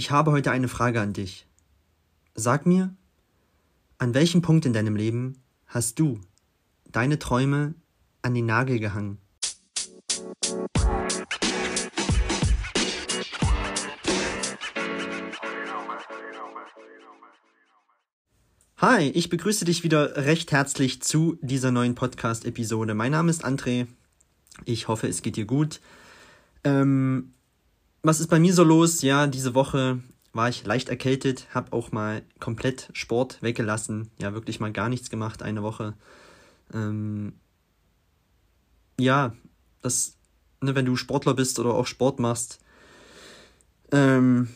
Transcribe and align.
Ich 0.00 0.10
habe 0.10 0.30
heute 0.32 0.50
eine 0.50 0.68
Frage 0.68 0.98
an 0.98 1.12
dich. 1.12 1.46
Sag 2.34 2.64
mir, 2.64 2.96
an 3.98 4.14
welchem 4.14 4.40
Punkt 4.40 4.64
in 4.64 4.72
deinem 4.72 4.96
Leben 4.96 5.42
hast 5.66 5.98
du 5.98 6.18
deine 6.90 7.18
Träume 7.18 7.74
an 8.22 8.32
den 8.32 8.46
Nagel 8.46 8.78
gehangen? 8.78 9.18
Hi, 18.78 19.02
ich 19.10 19.28
begrüße 19.28 19.66
dich 19.66 19.84
wieder 19.84 20.16
recht 20.16 20.50
herzlich 20.50 21.02
zu 21.02 21.36
dieser 21.42 21.72
neuen 21.72 21.94
Podcast-Episode. 21.94 22.94
Mein 22.94 23.12
Name 23.12 23.28
ist 23.28 23.44
André. 23.44 23.86
Ich 24.64 24.88
hoffe, 24.88 25.08
es 25.08 25.20
geht 25.20 25.36
dir 25.36 25.44
gut. 25.44 25.82
Ähm, 26.64 27.34
was 28.02 28.20
ist 28.20 28.28
bei 28.28 28.38
mir 28.38 28.54
so 28.54 28.64
los? 28.64 29.02
Ja, 29.02 29.26
diese 29.26 29.54
Woche 29.54 30.00
war 30.32 30.48
ich 30.48 30.64
leicht 30.64 30.88
erkältet, 30.88 31.46
habe 31.54 31.72
auch 31.72 31.92
mal 31.92 32.22
komplett 32.38 32.88
Sport 32.92 33.42
weggelassen. 33.42 34.10
Ja, 34.20 34.32
wirklich 34.32 34.60
mal 34.60 34.72
gar 34.72 34.88
nichts 34.88 35.10
gemacht, 35.10 35.42
eine 35.42 35.62
Woche. 35.62 35.94
Ähm, 36.72 37.34
ja, 38.98 39.34
das, 39.82 40.16
ne, 40.60 40.74
wenn 40.74 40.84
du 40.84 40.96
Sportler 40.96 41.34
bist 41.34 41.58
oder 41.58 41.74
auch 41.74 41.86
Sport 41.86 42.20
machst, 42.20 42.60
ähm, 43.92 44.48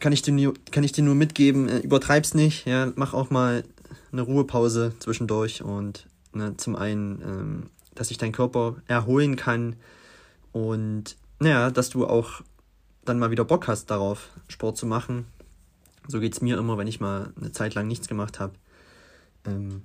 kann 0.00 0.12
ich 0.12 0.22
dir 0.22 0.32
nur, 0.32 0.54
kann 0.70 0.84
ich 0.84 0.92
dir 0.92 1.04
nur 1.04 1.14
mitgeben, 1.14 1.68
äh, 1.68 1.78
übertreib's 1.78 2.34
nicht, 2.34 2.66
ja, 2.66 2.92
mach 2.96 3.14
auch 3.14 3.30
mal 3.30 3.64
eine 4.12 4.22
Ruhepause 4.22 4.92
zwischendurch 4.98 5.62
und 5.62 6.06
ne, 6.32 6.56
zum 6.56 6.76
einen, 6.76 7.22
ähm, 7.22 7.70
dass 7.94 8.08
sich 8.08 8.18
dein 8.18 8.32
Körper 8.32 8.76
erholen 8.86 9.36
kann 9.36 9.76
und 10.52 11.16
naja, 11.40 11.70
dass 11.70 11.88
du 11.90 12.06
auch 12.06 12.42
dann 13.04 13.18
mal 13.18 13.30
wieder 13.30 13.44
Bock 13.44 13.66
hast 13.66 13.90
darauf, 13.90 14.28
Sport 14.48 14.76
zu 14.76 14.86
machen. 14.86 15.26
So 16.06 16.20
geht's 16.20 16.40
mir 16.40 16.58
immer, 16.58 16.78
wenn 16.78 16.86
ich 16.86 17.00
mal 17.00 17.32
eine 17.36 17.50
Zeit 17.52 17.74
lang 17.74 17.88
nichts 17.88 18.08
gemacht 18.08 18.38
habe. 18.38 18.54
Ähm, 19.46 19.82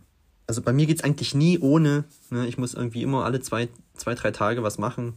also 0.47 0.61
bei 0.61 0.73
mir 0.73 0.85
geht's 0.85 1.03
eigentlich 1.03 1.33
nie 1.33 1.59
ohne. 1.59 2.03
Ne? 2.29 2.45
Ich 2.47 2.57
muss 2.57 2.73
irgendwie 2.73 3.01
immer 3.01 3.25
alle 3.25 3.39
zwei, 3.39 3.69
zwei 3.93 4.15
drei 4.15 4.31
Tage 4.31 4.63
was 4.63 4.77
machen. 4.77 5.13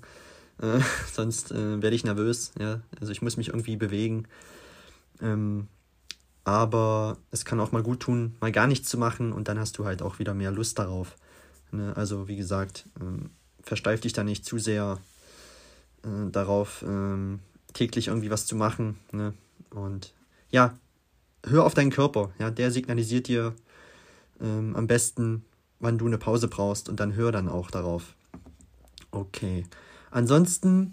Äh, 0.63 0.81
sonst 1.13 1.51
äh, 1.51 1.83
werde 1.83 1.97
ich 1.97 2.05
nervös. 2.05 2.53
Ja? 2.59 2.81
Also 3.01 3.13
ich 3.13 3.21
muss 3.21 3.37
mich 3.37 3.49
irgendwie 3.49 3.77
bewegen. 3.77 4.27
Ähm, 5.21 5.67
aber 6.45 7.19
es 7.31 7.45
kann 7.45 7.61
auch 7.61 7.73
mal 7.73 7.83
gut 7.83 8.01
tun, 8.01 8.37
mal 8.41 8.53
gar 8.53 8.67
nichts 8.67 8.89
zu 8.89 8.97
machen 8.97 9.33
und 9.33 9.49
dann 9.49 9.59
hast 9.59 9.77
du 9.77 9.85
halt 9.85 10.01
auch 10.01 10.19
wieder 10.19 10.33
mehr 10.33 10.51
Lust 10.51 10.79
darauf. 10.79 11.17
Ne? 11.73 11.95
Also 11.97 12.29
wie 12.29 12.37
gesagt, 12.37 12.87
ähm, 13.01 13.31
versteif 13.63 14.01
dich 14.01 14.15
da 14.15 14.25
nicht 14.25 14.47
zu 14.47 14.59
sehr 14.59 14.99
äh, 16.05 16.31
darauf, 16.31 16.83
ähm, 16.87 17.41
täglich 17.73 18.09
irgendwie 18.09 18.31
was 18.31 18.47
zu 18.47 18.57
machen. 18.57 18.99
Ne? 19.13 19.35
Und 19.71 20.15
ja, 20.51 20.75
hör 21.45 21.65
auf 21.65 21.75
deinen 21.75 21.91
Körper. 21.91 22.31
Ja, 22.39 22.51
der 22.51 22.71
signalisiert 22.71 23.29
dir 23.29 23.55
ähm, 24.41 24.75
am 24.77 24.87
besten, 24.87 25.45
wann 25.81 25.99
du 25.99 26.07
eine 26.07 26.19
Pause 26.19 26.49
brauchst 26.49 26.89
und 26.89 27.01
dann 27.01 27.15
hör 27.15 27.33
dann 27.33 27.49
auch 27.49 27.71
darauf. 27.71 28.15
Okay. 29.11 29.65
Ansonsten, 30.11 30.93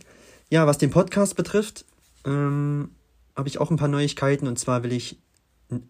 ja, 0.50 0.67
was 0.67 0.78
den 0.78 0.92
Podcast 0.92 1.36
betrifft, 1.36 1.86
ähm, 2.25 2.92
habe 3.36 3.47
ich 3.47 3.59
auch 3.59 3.72
ein 3.72 3.78
paar 3.78 3.88
Neuigkeiten 3.88 4.47
und 4.47 4.59
zwar 4.59 4.84
will 4.84 4.94
ich 4.94 5.19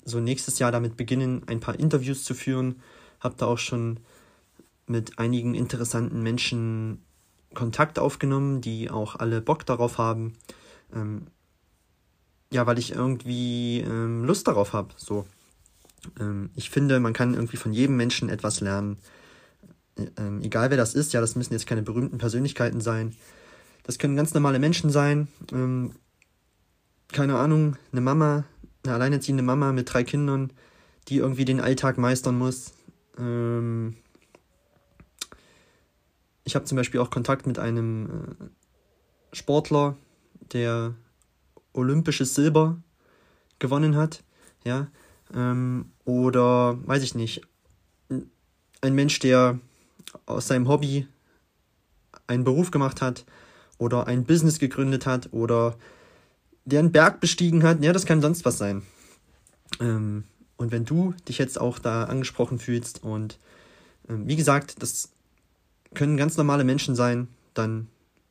so 0.05 0.19
nächstes 0.19 0.59
Jahr 0.59 0.72
damit 0.72 0.97
beginnen, 0.97 1.44
ein 1.47 1.59
paar 1.59 1.79
Interviews 1.79 2.23
zu 2.23 2.33
führen. 2.33 2.81
Habe 3.19 3.35
da 3.38 3.45
auch 3.45 3.57
schon 3.57 4.00
mit 4.88 5.19
einigen 5.19 5.55
interessanten 5.55 6.22
Menschen 6.22 7.03
Kontakt 7.56 7.98
aufgenommen, 7.98 8.61
die 8.61 8.92
auch 8.92 9.16
alle 9.16 9.42
Bock 9.42 9.66
darauf 9.66 9.98
haben. 9.98 10.34
Ähm, 10.94 11.28
ja, 12.52 12.67
weil 12.67 12.78
ich 12.78 12.94
irgendwie 12.94 13.81
ähm, 13.81 14.23
Lust 14.23 14.47
darauf 14.47 14.73
habe. 14.73 14.94
So. 14.97 15.25
Ähm, 16.20 16.52
ich 16.56 16.70
finde, 16.70 17.00
man 17.00 17.14
kann 17.14 17.34
irgendwie 17.34 17.58
von 17.58 17.73
jedem 17.73 17.97
Menschen 17.97 18.30
etwas 18.30 18.62
lernen. 18.62 18.97
Ähm, 20.18 20.41
egal 20.41 20.69
wer 20.69 20.78
das 20.78 20.94
ist, 20.94 21.13
ja, 21.13 21.22
das 21.22 21.35
müssen 21.35 21.53
jetzt 21.53 21.68
keine 21.68 21.81
berühmten 21.81 22.18
Persönlichkeiten 22.18 22.81
sein. 22.81 23.16
Das 23.84 23.97
können 23.97 24.16
ganz 24.16 24.34
normale 24.34 24.59
Menschen 24.59 24.90
sein. 24.90 25.28
Ähm, 25.52 25.94
keine 27.12 27.38
Ahnung, 27.38 27.78
eine 27.91 28.02
Mama, 28.02 28.46
eine 28.84 28.94
alleinerziehende 28.94 29.44
Mama 29.44 29.72
mit 29.72 29.94
drei 29.94 30.03
Kindern, 30.03 30.52
die 31.08 31.18
irgendwie 31.18 31.46
den 31.46 31.62
Alltag 31.62 31.97
meistern 31.97 32.38
muss. 32.38 32.74
Ähm, 33.18 33.96
ich 36.45 36.56
habe 36.56 36.66
zum 36.66 36.78
Beispiel 36.78 37.01
auch 37.01 37.09
Kontakt 37.09 37.45
mit 37.45 37.59
einem 37.59 38.38
äh, 38.39 39.35
Sportler, 39.35 39.97
der 40.53 40.94
olympisches 41.73 42.35
Silber 42.35 42.78
gewonnen 43.59 43.95
hat, 43.95 44.23
ja, 44.63 44.88
ähm, 45.34 45.91
oder 46.05 46.78
weiß 46.88 47.03
ich 47.03 47.16
nicht, 47.16 47.41
ein 48.81 48.94
Mensch, 48.94 49.19
der 49.19 49.59
aus 50.25 50.47
seinem 50.47 50.67
Hobby 50.67 51.07
einen 52.28 52.44
Beruf 52.44 52.72
gemacht 52.72 53.01
hat 53.01 53.25
oder 53.78 54.07
ein 54.07 54.23
Business 54.23 54.59
gegründet 54.59 55.05
hat 55.05 55.34
oder 55.34 55.75
der 56.66 56.79
einen 56.79 56.91
Berg 56.91 57.19
bestiegen 57.19 57.63
hat, 57.63 57.84
ja, 57.84 57.91
das 57.91 58.05
kann 58.05 58.22
sonst 58.22 58.45
was 58.45 58.57
sein. 58.57 58.84
Ähm, 59.79 60.23
und 60.57 60.72
wenn 60.72 60.85
du 60.85 61.13
dich 61.28 61.38
jetzt 61.38 61.59
auch 61.59 61.79
da 61.79 62.05
angesprochen 62.05 62.59
fühlst 62.59 63.03
und 63.03 63.39
ähm, 64.07 64.28
wie 64.28 64.35
gesagt, 64.35 64.81
das 64.81 65.09
können 65.95 66.17
ganz 66.17 66.38
normale 66.38 66.63
Menschen 66.63 66.95
sein, 66.95 67.28
dann 67.53 67.88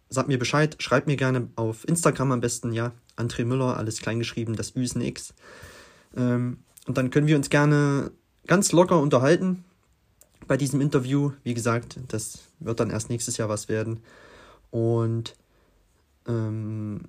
sag 0.08 0.28
mir 0.28 0.38
Bescheid, 0.38 0.76
schreib 0.78 1.06
mir 1.06 1.16
gerne 1.16 1.48
auf 1.56 1.86
Instagram 1.88 2.32
am 2.32 2.40
besten, 2.40 2.72
ja, 2.72 2.92
André 3.16 3.44
Müller, 3.44 3.76
alles 3.76 4.00
kleingeschrieben, 4.00 4.56
das 4.56 4.76
Ü 4.76 4.84
ist 4.84 4.96
ein 4.96 5.02
X. 5.02 5.34
Ähm, 6.16 6.58
und 6.86 6.96
dann 6.96 7.10
können 7.10 7.26
wir 7.26 7.36
uns 7.36 7.50
gerne 7.50 8.10
ganz 8.46 8.72
locker 8.72 9.00
unterhalten 9.00 9.64
bei 10.46 10.56
diesem 10.56 10.80
Interview. 10.80 11.32
Wie 11.42 11.54
gesagt, 11.54 11.98
das 12.08 12.40
wird 12.60 12.80
dann 12.80 12.90
erst 12.90 13.10
nächstes 13.10 13.36
Jahr 13.36 13.48
was 13.48 13.68
werden. 13.68 14.00
Und 14.70 15.34
ähm, 16.26 17.02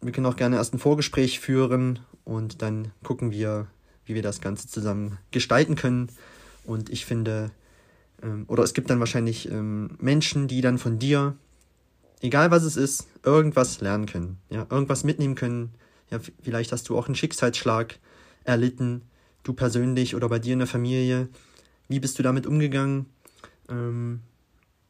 wir 0.00 0.12
können 0.12 0.26
auch 0.26 0.36
gerne 0.36 0.56
erst 0.56 0.74
ein 0.74 0.78
Vorgespräch 0.78 1.40
führen 1.40 2.00
und 2.24 2.62
dann 2.62 2.92
gucken 3.02 3.30
wir, 3.30 3.68
wie 4.04 4.14
wir 4.14 4.22
das 4.22 4.40
Ganze 4.40 4.68
zusammen 4.68 5.18
gestalten 5.30 5.76
können. 5.76 6.08
Und 6.64 6.90
ich 6.90 7.04
finde, 7.04 7.50
ähm, 8.24 8.44
oder 8.48 8.64
es 8.64 8.74
gibt 8.74 8.90
dann 8.90 8.98
wahrscheinlich 8.98 9.50
ähm, 9.50 9.90
Menschen, 10.00 10.48
die 10.48 10.60
dann 10.60 10.78
von 10.78 10.98
dir, 10.98 11.36
egal 12.20 12.50
was 12.50 12.64
es 12.64 12.76
ist, 12.76 13.06
irgendwas 13.22 13.80
lernen 13.80 14.06
können. 14.06 14.38
Ja, 14.48 14.66
irgendwas 14.70 15.04
mitnehmen 15.04 15.34
können. 15.34 15.74
Ja, 16.10 16.18
vielleicht 16.42 16.72
hast 16.72 16.88
du 16.88 16.98
auch 16.98 17.06
einen 17.06 17.14
Schicksalsschlag 17.14 17.98
erlitten, 18.44 19.02
du 19.42 19.52
persönlich 19.52 20.14
oder 20.14 20.28
bei 20.28 20.38
dir 20.38 20.54
in 20.54 20.58
der 20.58 20.68
Familie. 20.68 21.28
Wie 21.88 22.00
bist 22.00 22.18
du 22.18 22.22
damit 22.22 22.46
umgegangen? 22.46 23.06
Ähm, 23.68 24.20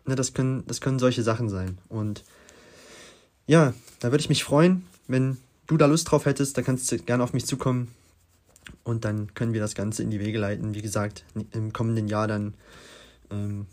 ne, 0.07 0.15
das, 0.15 0.33
können, 0.33 0.65
das 0.67 0.81
können 0.81 0.99
solche 0.99 1.23
Sachen 1.23 1.49
sein. 1.49 1.79
Und 1.89 2.25
ja, 3.47 3.75
da 4.01 4.11
würde 4.11 4.23
ich 4.23 4.29
mich 4.29 4.45
freuen, 4.45 4.87
wenn 5.09 5.37
du 5.67 5.77
da 5.77 5.87
Lust 5.87 6.11
drauf 6.11 6.27
hättest, 6.27 6.57
dann 6.57 6.65
kannst 6.65 6.91
du 6.91 6.99
gerne 6.99 7.25
auf 7.25 7.33
mich 7.33 7.47
zukommen. 7.47 7.89
Und 8.83 9.05
dann 9.05 9.35
können 9.35 9.53
wir 9.53 9.61
das 9.61 9.75
Ganze 9.75 10.03
in 10.03 10.11
die 10.11 10.21
Wege 10.21 10.39
leiten. 10.39 10.75
Wie 10.75 10.83
gesagt, 10.83 11.25
im 11.53 11.73
kommenden 11.73 12.09
Jahr 12.09 12.27
dann 12.27 12.55
ähm, 13.35 13.67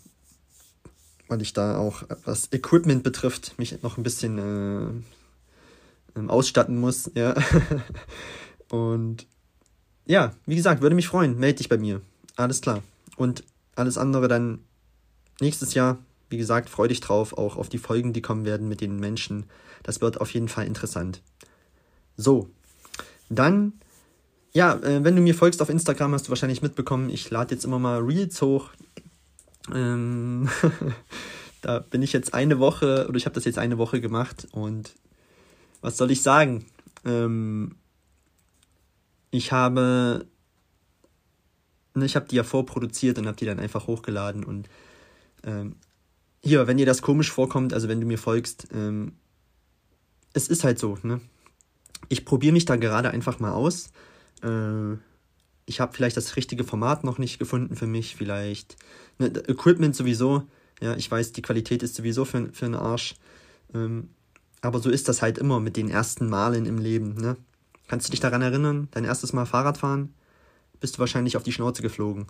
weil 1.28 1.42
ich 1.42 1.54
da 1.54 1.78
auch, 1.78 2.04
was 2.26 2.52
Equipment 2.52 3.04
betrifft, 3.04 3.58
mich 3.58 3.82
noch 3.82 3.98
ein 3.98 4.04
bisschen 4.04 4.38
äh, 4.38 6.20
ähm, 6.20 6.30
ausstatten 6.30 6.78
muss. 6.78 7.10
Ja. 7.16 7.36
Und 8.70 9.28
ja, 10.06 10.34
wie 10.46 10.56
gesagt, 10.56 10.82
würde 10.82 10.96
mich 10.96 11.08
freuen. 11.08 11.38
Melde 11.38 11.58
dich 11.58 11.70
bei 11.70 11.78
mir. 11.78 12.02
Alles 12.38 12.62
klar. 12.62 12.82
Und 13.18 13.44
alles 13.76 13.98
andere 13.98 14.28
dann 14.28 14.60
nächstes 15.42 15.74
Jahr. 15.74 15.98
Wie 16.30 16.38
gesagt, 16.38 16.70
freu 16.70 16.88
dich 16.88 17.02
drauf, 17.02 17.38
auch 17.38 17.58
auf 17.58 17.68
die 17.68 17.78
Folgen, 17.78 18.14
die 18.14 18.22
kommen 18.22 18.46
werden 18.46 18.70
mit 18.70 18.80
den 18.80 18.98
Menschen. 18.98 19.46
Das 19.84 20.00
wird 20.00 20.22
auf 20.22 20.34
jeden 20.34 20.48
Fall 20.48 20.66
interessant. 20.66 21.22
So, 22.16 22.50
dann, 23.30 23.74
ja, 24.54 24.76
äh, 24.76 25.04
wenn 25.04 25.16
du 25.16 25.22
mir 25.22 25.36
folgst 25.36 25.62
auf 25.62 25.70
Instagram, 25.70 26.14
hast 26.14 26.28
du 26.28 26.30
wahrscheinlich 26.30 26.62
mitbekommen, 26.62 27.10
ich 27.10 27.30
lade 27.30 27.54
jetzt 27.56 27.66
immer 27.66 27.80
mal 27.80 28.00
Reels 28.00 28.42
hoch. 28.42 28.70
Ähm, 29.74 30.50
da 31.62 31.80
bin 31.80 32.02
ich 32.02 32.14
jetzt 32.14 32.34
eine 32.34 32.60
Woche, 32.60 33.06
oder 33.08 33.18
ich 33.18 33.26
habe 33.26 33.36
das 33.36 33.46
jetzt 33.46 33.58
eine 33.58 33.78
Woche 33.78 34.02
gemacht 34.02 34.48
und 34.52 34.94
was 35.82 35.98
soll 35.98 36.12
ich 36.12 36.22
sagen? 36.22 36.66
Ähm, 37.06 37.76
ich 39.32 39.52
habe, 39.52 40.26
ne, 41.94 42.06
ich 42.06 42.16
habe 42.16 42.28
die 42.28 42.36
ja 42.36 42.44
vorproduziert 42.44 43.18
und 43.18 43.28
habe 43.28 43.38
die 43.38 43.46
dann 43.46 43.60
einfach 43.60 43.88
hochgeladen 43.88 44.44
und 44.44 44.70
ähm, 45.44 45.76
hier, 46.44 46.68
wenn 46.68 46.78
dir 46.78 46.86
das 46.86 47.02
komisch 47.02 47.32
vorkommt, 47.32 47.74
also 47.74 47.88
wenn 47.88 48.02
du 48.02 48.08
mir 48.08 48.18
folgst, 48.18 48.68
ähm, 48.74 49.14
es 50.34 50.48
ist 50.48 50.64
halt 50.64 50.80
so, 50.80 50.98
ne? 51.04 51.22
Ich 52.10 52.26
probiere 52.26 52.54
mich 52.54 52.66
da 52.66 52.78
gerade 52.78 53.12
einfach 53.12 53.40
mal 53.40 53.52
aus. 53.52 53.92
Äh, 54.42 54.98
ich 55.66 55.80
habe 55.80 55.94
vielleicht 55.94 56.18
das 56.18 56.36
richtige 56.36 56.64
Format 56.64 57.04
noch 57.04 57.18
nicht 57.18 57.40
gefunden 57.40 57.76
für 57.76 57.88
mich, 57.88 58.16
vielleicht 58.16 58.76
ne, 59.20 59.28
Equipment 59.48 59.96
sowieso. 59.96 60.44
Ja, 60.82 60.96
ich 60.96 61.10
weiß, 61.10 61.32
die 61.32 61.42
Qualität 61.42 61.84
ist 61.84 61.96
sowieso 61.96 62.26
für, 62.26 62.50
für 62.52 62.66
einen 62.66 62.76
Arsch. 62.76 63.16
Ähm, 63.74 64.10
Aber 64.62 64.80
so 64.80 64.90
ist 64.90 65.08
das 65.08 65.22
halt 65.22 65.38
immer 65.38 65.60
mit 65.60 65.78
den 65.78 65.90
ersten 65.90 66.28
Malen 66.30 66.66
im 66.66 66.78
Leben, 66.78 67.16
ne? 67.16 67.38
Kannst 67.88 68.08
du 68.08 68.12
dich 68.12 68.20
daran 68.22 68.42
erinnern, 68.42 68.88
dein 68.92 69.04
erstes 69.04 69.34
Mal 69.34 69.46
Fahrradfahren? 69.46 70.14
Bist 70.80 70.96
du 70.96 71.00
wahrscheinlich 71.00 71.36
auf 71.36 71.44
die 71.44 71.52
Schnauze 71.52 71.82
geflogen. 71.82 72.28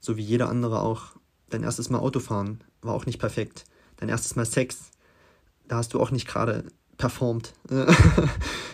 So 0.00 0.16
wie 0.16 0.22
jeder 0.22 0.48
andere 0.48 0.80
auch. 0.80 1.16
Dein 1.48 1.62
erstes 1.62 1.88
Mal 1.88 1.98
Autofahren 1.98 2.62
war 2.82 2.94
auch 2.94 3.06
nicht 3.06 3.18
perfekt. 3.18 3.64
Dein 3.96 4.10
erstes 4.10 4.36
Mal 4.36 4.44
Sex, 4.44 4.90
da 5.66 5.76
hast 5.76 5.94
du 5.94 6.00
auch 6.00 6.10
nicht 6.10 6.28
gerade 6.28 6.64
performt. 6.96 7.54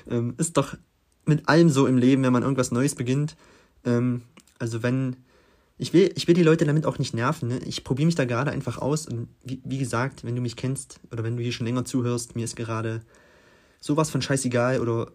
Ähm, 0.07 0.35
ist 0.37 0.59
doch 0.59 0.77
mit 1.25 1.49
allem 1.49 1.71
so 1.71 1.87
im 1.87 1.97
Leben, 1.97 2.23
wenn 2.25 2.33
man 2.35 2.43
irgendwas 2.43 2.71
Neues 2.71 2.95
beginnt. 2.95 3.37
Ähm, 3.85 4.23
also 4.59 4.83
wenn, 4.83 5.17
ich 5.79 5.93
will, 5.93 6.13
ich 6.15 6.29
will 6.29 6.35
die 6.35 6.43
Leute 6.43 6.65
damit 6.65 6.87
auch 6.87 6.99
nicht 6.99 7.15
nerven. 7.15 7.49
Ne? 7.49 7.59
Ich 7.67 7.85
probiere 7.85 8.07
mich 8.07 8.15
da 8.15 8.25
gerade 8.25 8.51
einfach 8.51 8.79
aus. 8.79 9.07
Und 9.07 9.29
wie, 9.43 9.61
wie 9.65 9.79
gesagt, 9.79 10.25
wenn 10.25 10.37
du 10.37 10.43
mich 10.43 10.57
kennst 10.57 11.01
oder 11.11 11.25
wenn 11.25 11.37
du 11.37 11.43
hier 11.43 11.53
schon 11.53 11.67
länger 11.67 11.85
zuhörst, 11.85 12.37
mir 12.37 12.45
ist 12.45 12.57
gerade 12.57 13.03
sowas 13.81 14.11
von 14.11 14.23
scheißegal 14.23 14.81
oder 14.81 15.13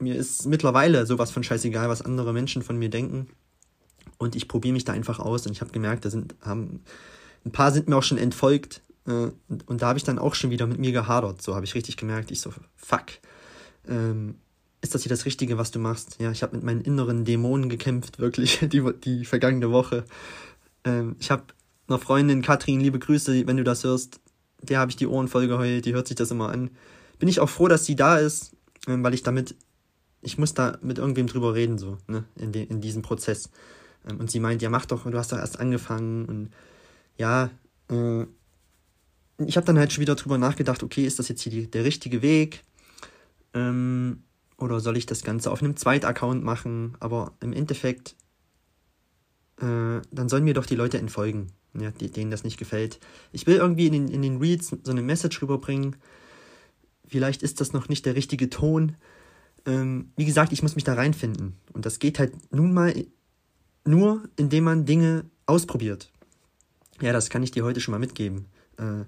mir 0.00 0.16
ist 0.16 0.46
mittlerweile 0.46 1.06
sowas 1.06 1.30
von 1.30 1.42
scheißegal, 1.42 1.88
was 1.88 2.02
andere 2.02 2.32
Menschen 2.32 2.62
von 2.62 2.78
mir 2.78 2.90
denken. 2.90 3.28
Und 4.18 4.34
ich 4.34 4.48
probiere 4.48 4.72
mich 4.72 4.84
da 4.84 4.92
einfach 4.92 5.18
aus. 5.18 5.46
Und 5.46 5.52
ich 5.52 5.60
habe 5.60 5.72
gemerkt, 5.72 6.04
da 6.04 6.10
sind, 6.10 6.34
haben, 6.42 6.82
ein 7.44 7.52
paar 7.52 7.72
sind 7.72 7.88
mir 7.88 7.96
auch 7.96 8.02
schon 8.02 8.18
entfolgt. 8.18 8.82
Äh, 9.06 9.30
und, 9.48 9.68
und, 9.68 9.82
da 9.82 9.88
habe 9.88 9.98
ich 9.98 10.04
dann 10.04 10.18
auch 10.18 10.34
schon 10.34 10.50
wieder 10.50 10.66
mit 10.66 10.78
mir 10.78 10.92
gehadert. 10.92 11.42
So 11.42 11.54
habe 11.54 11.64
ich 11.64 11.74
richtig 11.74 11.96
gemerkt. 11.96 12.30
Ich 12.30 12.40
so, 12.40 12.52
fuck. 12.76 13.06
Ähm, 13.88 14.36
ist 14.86 14.94
das 14.94 15.02
hier 15.02 15.10
das 15.10 15.24
Richtige, 15.26 15.58
was 15.58 15.72
du 15.72 15.78
machst? 15.78 16.16
Ja, 16.20 16.30
ich 16.30 16.42
habe 16.42 16.54
mit 16.54 16.64
meinen 16.64 16.80
inneren 16.80 17.24
Dämonen 17.24 17.68
gekämpft, 17.68 18.18
wirklich, 18.20 18.60
die, 18.62 18.82
die 19.04 19.24
vergangene 19.24 19.70
Woche. 19.70 20.04
Ähm, 20.84 21.16
ich 21.18 21.30
habe 21.30 21.44
einer 21.88 21.98
Freundin, 21.98 22.42
Katrin, 22.42 22.80
liebe 22.80 22.98
Grüße, 22.98 23.46
wenn 23.46 23.56
du 23.56 23.64
das 23.64 23.84
hörst, 23.84 24.20
der 24.62 24.78
habe 24.78 24.90
ich 24.90 24.96
die 24.96 25.06
Ohren 25.06 25.28
voll 25.28 25.48
geheult, 25.48 25.84
die 25.84 25.94
hört 25.94 26.08
sich 26.08 26.16
das 26.16 26.30
immer 26.30 26.50
an. 26.50 26.70
Bin 27.18 27.28
ich 27.28 27.40
auch 27.40 27.48
froh, 27.48 27.68
dass 27.68 27.84
sie 27.84 27.96
da 27.96 28.18
ist, 28.18 28.56
ähm, 28.86 29.02
weil 29.02 29.14
ich 29.14 29.22
damit, 29.22 29.56
ich 30.22 30.38
muss 30.38 30.54
da 30.54 30.78
mit 30.82 30.98
irgendwem 30.98 31.26
drüber 31.26 31.54
reden, 31.54 31.78
so, 31.78 31.98
ne, 32.06 32.24
in, 32.36 32.52
de, 32.52 32.64
in 32.64 32.80
diesem 32.80 33.02
Prozess. 33.02 33.50
Ähm, 34.08 34.20
und 34.20 34.30
sie 34.30 34.40
meint, 34.40 34.62
ja, 34.62 34.70
mach 34.70 34.86
doch, 34.86 35.04
du 35.04 35.18
hast 35.18 35.32
doch 35.32 35.38
erst 35.38 35.58
angefangen 35.58 36.26
und 36.26 36.50
ja, 37.18 37.50
äh, 37.90 38.24
ich 39.44 39.56
habe 39.56 39.66
dann 39.66 39.78
halt 39.78 39.92
schon 39.92 40.00
wieder 40.00 40.14
drüber 40.14 40.38
nachgedacht, 40.38 40.82
okay, 40.82 41.04
ist 41.04 41.18
das 41.18 41.28
jetzt 41.28 41.42
hier 41.42 41.52
die, 41.52 41.70
der 41.70 41.84
richtige 41.84 42.22
Weg? 42.22 42.62
Ähm, 43.52 44.22
oder 44.58 44.80
soll 44.80 44.96
ich 44.96 45.06
das 45.06 45.22
Ganze 45.22 45.50
auf 45.50 45.62
einem 45.62 45.76
Zweitaccount 45.76 46.42
machen? 46.42 46.96
Aber 47.00 47.32
im 47.40 47.52
Endeffekt, 47.52 48.16
äh, 49.58 50.00
dann 50.10 50.28
sollen 50.28 50.44
mir 50.44 50.54
doch 50.54 50.66
die 50.66 50.76
Leute 50.76 50.98
entfolgen, 50.98 51.52
ja, 51.78 51.90
die, 51.90 52.10
denen 52.10 52.30
das 52.30 52.44
nicht 52.44 52.58
gefällt. 52.58 52.98
Ich 53.32 53.46
will 53.46 53.56
irgendwie 53.56 53.86
in 53.86 53.92
den, 53.92 54.08
in 54.08 54.22
den 54.22 54.38
Reads 54.38 54.76
so 54.82 54.90
eine 54.90 55.02
Message 55.02 55.42
rüberbringen. 55.42 55.96
Vielleicht 57.06 57.42
ist 57.42 57.60
das 57.60 57.72
noch 57.72 57.88
nicht 57.88 58.06
der 58.06 58.14
richtige 58.14 58.50
Ton. 58.50 58.96
Ähm, 59.66 60.12
wie 60.16 60.24
gesagt, 60.24 60.52
ich 60.52 60.62
muss 60.62 60.74
mich 60.74 60.84
da 60.84 60.94
reinfinden. 60.94 61.54
Und 61.72 61.86
das 61.86 61.98
geht 61.98 62.18
halt 62.18 62.32
nun 62.52 62.72
mal 62.72 62.94
nur, 63.84 64.28
indem 64.36 64.64
man 64.64 64.86
Dinge 64.86 65.26
ausprobiert. 65.44 66.10
Ja, 67.00 67.12
das 67.12 67.30
kann 67.30 67.42
ich 67.42 67.50
dir 67.50 67.64
heute 67.64 67.80
schon 67.80 67.92
mal 67.92 67.98
mitgeben. 67.98 68.46
Äh, 68.78 69.04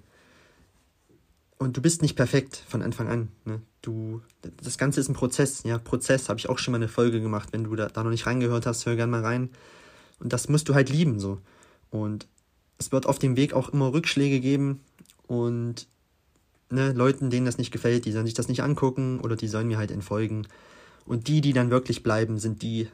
und 1.58 1.76
du 1.76 1.82
bist 1.82 2.02
nicht 2.02 2.14
perfekt 2.14 2.62
von 2.68 2.82
Anfang 2.82 3.08
an. 3.08 3.28
Ne? 3.44 3.60
Du, 3.82 4.22
das 4.62 4.78
Ganze 4.78 5.00
ist 5.00 5.08
ein 5.08 5.14
Prozess. 5.14 5.64
Ja, 5.64 5.78
Prozess 5.78 6.28
habe 6.28 6.38
ich 6.38 6.48
auch 6.48 6.58
schon 6.58 6.72
mal 6.72 6.78
eine 6.78 6.88
Folge 6.88 7.20
gemacht. 7.20 7.48
Wenn 7.52 7.64
du 7.64 7.74
da, 7.74 7.88
da 7.88 8.04
noch 8.04 8.10
nicht 8.10 8.26
reingehört 8.26 8.64
hast, 8.64 8.86
hör 8.86 8.96
gerne 8.96 9.10
mal 9.10 9.24
rein. 9.24 9.50
Und 10.20 10.32
das 10.32 10.48
musst 10.48 10.68
du 10.68 10.74
halt 10.74 10.88
lieben 10.88 11.18
so. 11.18 11.40
Und 11.90 12.28
es 12.78 12.92
wird 12.92 13.06
auf 13.06 13.18
dem 13.18 13.36
Weg 13.36 13.54
auch 13.54 13.70
immer 13.70 13.92
Rückschläge 13.92 14.40
geben 14.40 14.80
und 15.26 15.88
ne, 16.70 16.92
Leuten, 16.92 17.30
denen 17.30 17.46
das 17.46 17.58
nicht 17.58 17.72
gefällt, 17.72 18.04
die 18.04 18.12
sollen 18.12 18.26
sich 18.26 18.34
das 18.34 18.48
nicht 18.48 18.62
angucken 18.62 19.20
oder 19.20 19.36
die 19.36 19.48
sollen 19.48 19.66
mir 19.66 19.78
halt 19.78 19.90
entfolgen. 19.90 20.46
Und 21.06 21.26
die, 21.26 21.40
die 21.40 21.52
dann 21.52 21.70
wirklich 21.70 22.02
bleiben, 22.02 22.38
sind 22.38 22.62
die, 22.62 22.88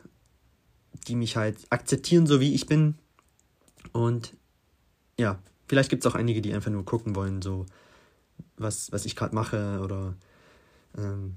die 1.06 1.16
mich 1.16 1.36
halt 1.36 1.58
akzeptieren, 1.70 2.26
so 2.26 2.40
wie 2.40 2.54
ich 2.54 2.66
bin. 2.66 2.94
Und 3.92 4.34
ja, 5.18 5.38
vielleicht 5.66 5.90
gibt 5.90 6.04
es 6.04 6.10
auch 6.10 6.14
einige, 6.14 6.40
die 6.40 6.54
einfach 6.54 6.70
nur 6.70 6.84
gucken 6.84 7.14
wollen, 7.14 7.42
so 7.42 7.66
was, 8.56 8.92
was 8.92 9.04
ich 9.04 9.16
gerade 9.16 9.34
mache 9.34 9.80
oder 9.82 10.14
ähm, 10.96 11.36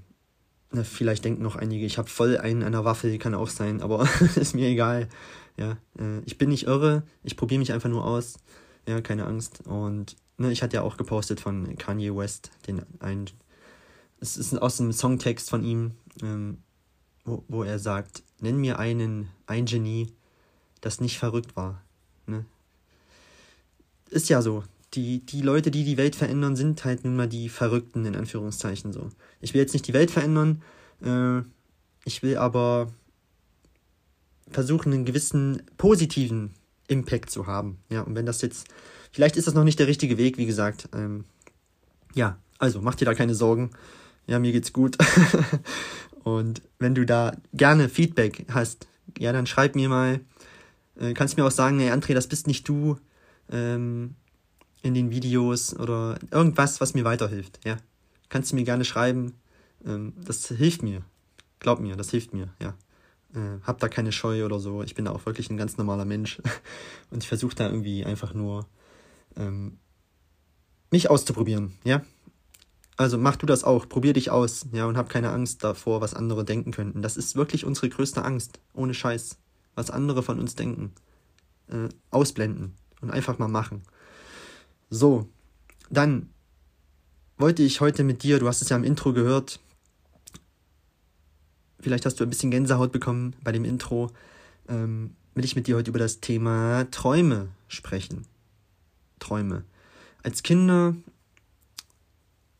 na, 0.70 0.84
vielleicht 0.84 1.24
denken 1.24 1.42
noch 1.42 1.56
einige, 1.56 1.86
ich 1.86 1.98
habe 1.98 2.08
voll 2.08 2.36
einen 2.36 2.70
der 2.72 2.84
Waffe, 2.84 3.16
kann 3.18 3.34
auch 3.34 3.48
sein, 3.48 3.80
aber 3.80 4.08
ist 4.36 4.54
mir 4.54 4.68
egal. 4.68 5.08
Ja, 5.56 5.78
äh, 5.98 6.20
ich 6.24 6.38
bin 6.38 6.50
nicht 6.50 6.66
irre, 6.66 7.02
ich 7.24 7.36
probiere 7.36 7.58
mich 7.58 7.72
einfach 7.72 7.88
nur 7.88 8.04
aus. 8.04 8.38
Ja, 8.86 9.00
keine 9.00 9.26
Angst. 9.26 9.66
Und 9.66 10.16
ne, 10.36 10.52
ich 10.52 10.62
hatte 10.62 10.76
ja 10.76 10.82
auch 10.82 10.96
gepostet 10.96 11.40
von 11.40 11.76
Kanye 11.76 12.14
West, 12.14 12.50
den 12.66 12.82
einen. 13.00 13.30
Es 14.20 14.36
ist 14.36 14.56
aus 14.60 14.80
einem 14.80 14.92
Songtext 14.92 15.50
von 15.50 15.62
ihm, 15.62 15.92
ähm, 16.22 16.58
wo, 17.24 17.44
wo 17.48 17.64
er 17.64 17.78
sagt: 17.78 18.22
Nenn 18.40 18.58
mir 18.58 18.78
einen, 18.78 19.28
ein 19.46 19.66
Genie, 19.66 20.12
das 20.80 21.00
nicht 21.00 21.18
verrückt 21.18 21.56
war. 21.56 21.82
Ne? 22.26 22.44
Ist 24.10 24.28
ja 24.28 24.42
so 24.42 24.64
die, 24.94 25.24
die 25.24 25.42
Leute, 25.42 25.70
die 25.70 25.84
die 25.84 25.96
Welt 25.96 26.16
verändern, 26.16 26.56
sind 26.56 26.84
halt 26.84 27.04
nun 27.04 27.16
mal 27.16 27.28
die 27.28 27.48
Verrückten, 27.48 28.04
in 28.04 28.16
Anführungszeichen 28.16 28.92
so. 28.92 29.10
Ich 29.40 29.54
will 29.54 29.60
jetzt 29.60 29.74
nicht 29.74 29.86
die 29.86 29.92
Welt 29.92 30.10
verändern, 30.10 30.62
äh, 31.04 31.42
ich 32.04 32.22
will 32.22 32.38
aber 32.38 32.90
versuchen, 34.50 34.92
einen 34.92 35.04
gewissen 35.04 35.62
positiven 35.76 36.54
Impact 36.86 37.30
zu 37.30 37.46
haben. 37.46 37.78
Ja, 37.90 38.00
und 38.00 38.14
wenn 38.14 38.26
das 38.26 38.40
jetzt, 38.40 38.66
vielleicht 39.12 39.36
ist 39.36 39.46
das 39.46 39.54
noch 39.54 39.64
nicht 39.64 39.78
der 39.78 39.88
richtige 39.88 40.16
Weg, 40.16 40.38
wie 40.38 40.46
gesagt. 40.46 40.88
Ähm, 40.94 41.24
ja, 42.14 42.38
also 42.58 42.80
mach 42.80 42.94
dir 42.94 43.04
da 43.04 43.14
keine 43.14 43.34
Sorgen. 43.34 43.70
Ja, 44.26 44.38
mir 44.38 44.52
geht's 44.52 44.72
gut. 44.72 44.96
und 46.24 46.62
wenn 46.78 46.94
du 46.94 47.04
da 47.04 47.36
gerne 47.52 47.88
Feedback 47.88 48.46
hast, 48.50 48.86
ja, 49.18 49.32
dann 49.32 49.46
schreib 49.46 49.74
mir 49.74 49.88
mal. 49.88 50.20
Äh, 50.98 51.14
kannst 51.14 51.36
mir 51.36 51.44
auch 51.44 51.50
sagen, 51.50 51.78
hey 51.78 51.90
André, 51.90 52.14
das 52.14 52.26
bist 52.26 52.46
nicht 52.46 52.68
du. 52.68 52.98
Ähm, 53.50 54.14
in 54.82 54.94
den 54.94 55.10
Videos 55.10 55.74
oder 55.76 56.18
irgendwas, 56.30 56.80
was 56.80 56.94
mir 56.94 57.04
weiterhilft. 57.04 57.60
Ja, 57.64 57.76
kannst 58.28 58.52
du 58.52 58.56
mir 58.56 58.64
gerne 58.64 58.84
schreiben. 58.84 59.34
Ähm, 59.84 60.14
das 60.24 60.46
hilft 60.48 60.82
mir. 60.82 61.02
Glaub 61.60 61.80
mir, 61.80 61.96
das 61.96 62.10
hilft 62.10 62.34
mir. 62.34 62.48
Ja, 62.60 62.74
äh, 63.34 63.60
hab 63.62 63.78
da 63.80 63.88
keine 63.88 64.12
Scheu 64.12 64.44
oder 64.44 64.60
so. 64.60 64.82
Ich 64.82 64.94
bin 64.94 65.04
da 65.04 65.12
auch 65.12 65.26
wirklich 65.26 65.50
ein 65.50 65.56
ganz 65.56 65.76
normaler 65.76 66.04
Mensch 66.04 66.40
und 67.10 67.22
ich 67.22 67.28
versuche 67.28 67.54
da 67.54 67.68
irgendwie 67.68 68.04
einfach 68.04 68.34
nur 68.34 68.66
ähm, 69.36 69.78
mich 70.90 71.10
auszuprobieren. 71.10 71.74
Ja, 71.84 72.02
also 72.96 73.16
mach 73.16 73.36
du 73.36 73.46
das 73.46 73.62
auch, 73.62 73.88
probier 73.88 74.12
dich 74.12 74.30
aus, 74.30 74.66
ja, 74.72 74.86
und 74.86 74.96
hab 74.96 75.08
keine 75.08 75.30
Angst 75.30 75.62
davor, 75.62 76.00
was 76.00 76.14
andere 76.14 76.44
denken 76.44 76.72
könnten. 76.72 77.00
Das 77.00 77.16
ist 77.16 77.36
wirklich 77.36 77.64
unsere 77.64 77.88
größte 77.88 78.24
Angst, 78.24 78.58
ohne 78.74 78.92
Scheiß. 78.92 79.38
Was 79.76 79.92
andere 79.92 80.24
von 80.24 80.40
uns 80.40 80.56
denken. 80.56 80.92
Äh, 81.68 81.88
ausblenden 82.10 82.74
und 83.00 83.10
einfach 83.10 83.38
mal 83.38 83.46
machen. 83.48 83.82
So, 84.90 85.28
dann 85.90 86.30
wollte 87.36 87.62
ich 87.62 87.80
heute 87.80 88.04
mit 88.04 88.22
dir, 88.22 88.38
du 88.38 88.48
hast 88.48 88.62
es 88.62 88.70
ja 88.70 88.76
im 88.76 88.84
Intro 88.84 89.12
gehört, 89.12 89.60
vielleicht 91.80 92.06
hast 92.06 92.18
du 92.18 92.24
ein 92.24 92.30
bisschen 92.30 92.50
Gänsehaut 92.50 92.90
bekommen 92.90 93.36
bei 93.42 93.52
dem 93.52 93.64
Intro, 93.64 94.10
ähm, 94.68 95.14
will 95.34 95.44
ich 95.44 95.56
mit 95.56 95.66
dir 95.66 95.76
heute 95.76 95.90
über 95.90 95.98
das 95.98 96.20
Thema 96.20 96.90
Träume 96.90 97.48
sprechen. 97.68 98.26
Träume. 99.18 99.64
Als 100.22 100.42
Kinder, 100.42 100.96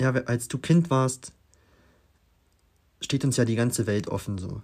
ja, 0.01 0.13
als 0.13 0.49
du 0.49 0.59
Kind 0.59 0.91
warst, 0.91 1.33
steht 3.01 3.25
uns 3.25 3.37
ja 3.37 3.45
die 3.45 3.57
ganze 3.57 3.87
Welt 3.87 4.09
offen 4.09 4.39
so. 4.39 4.63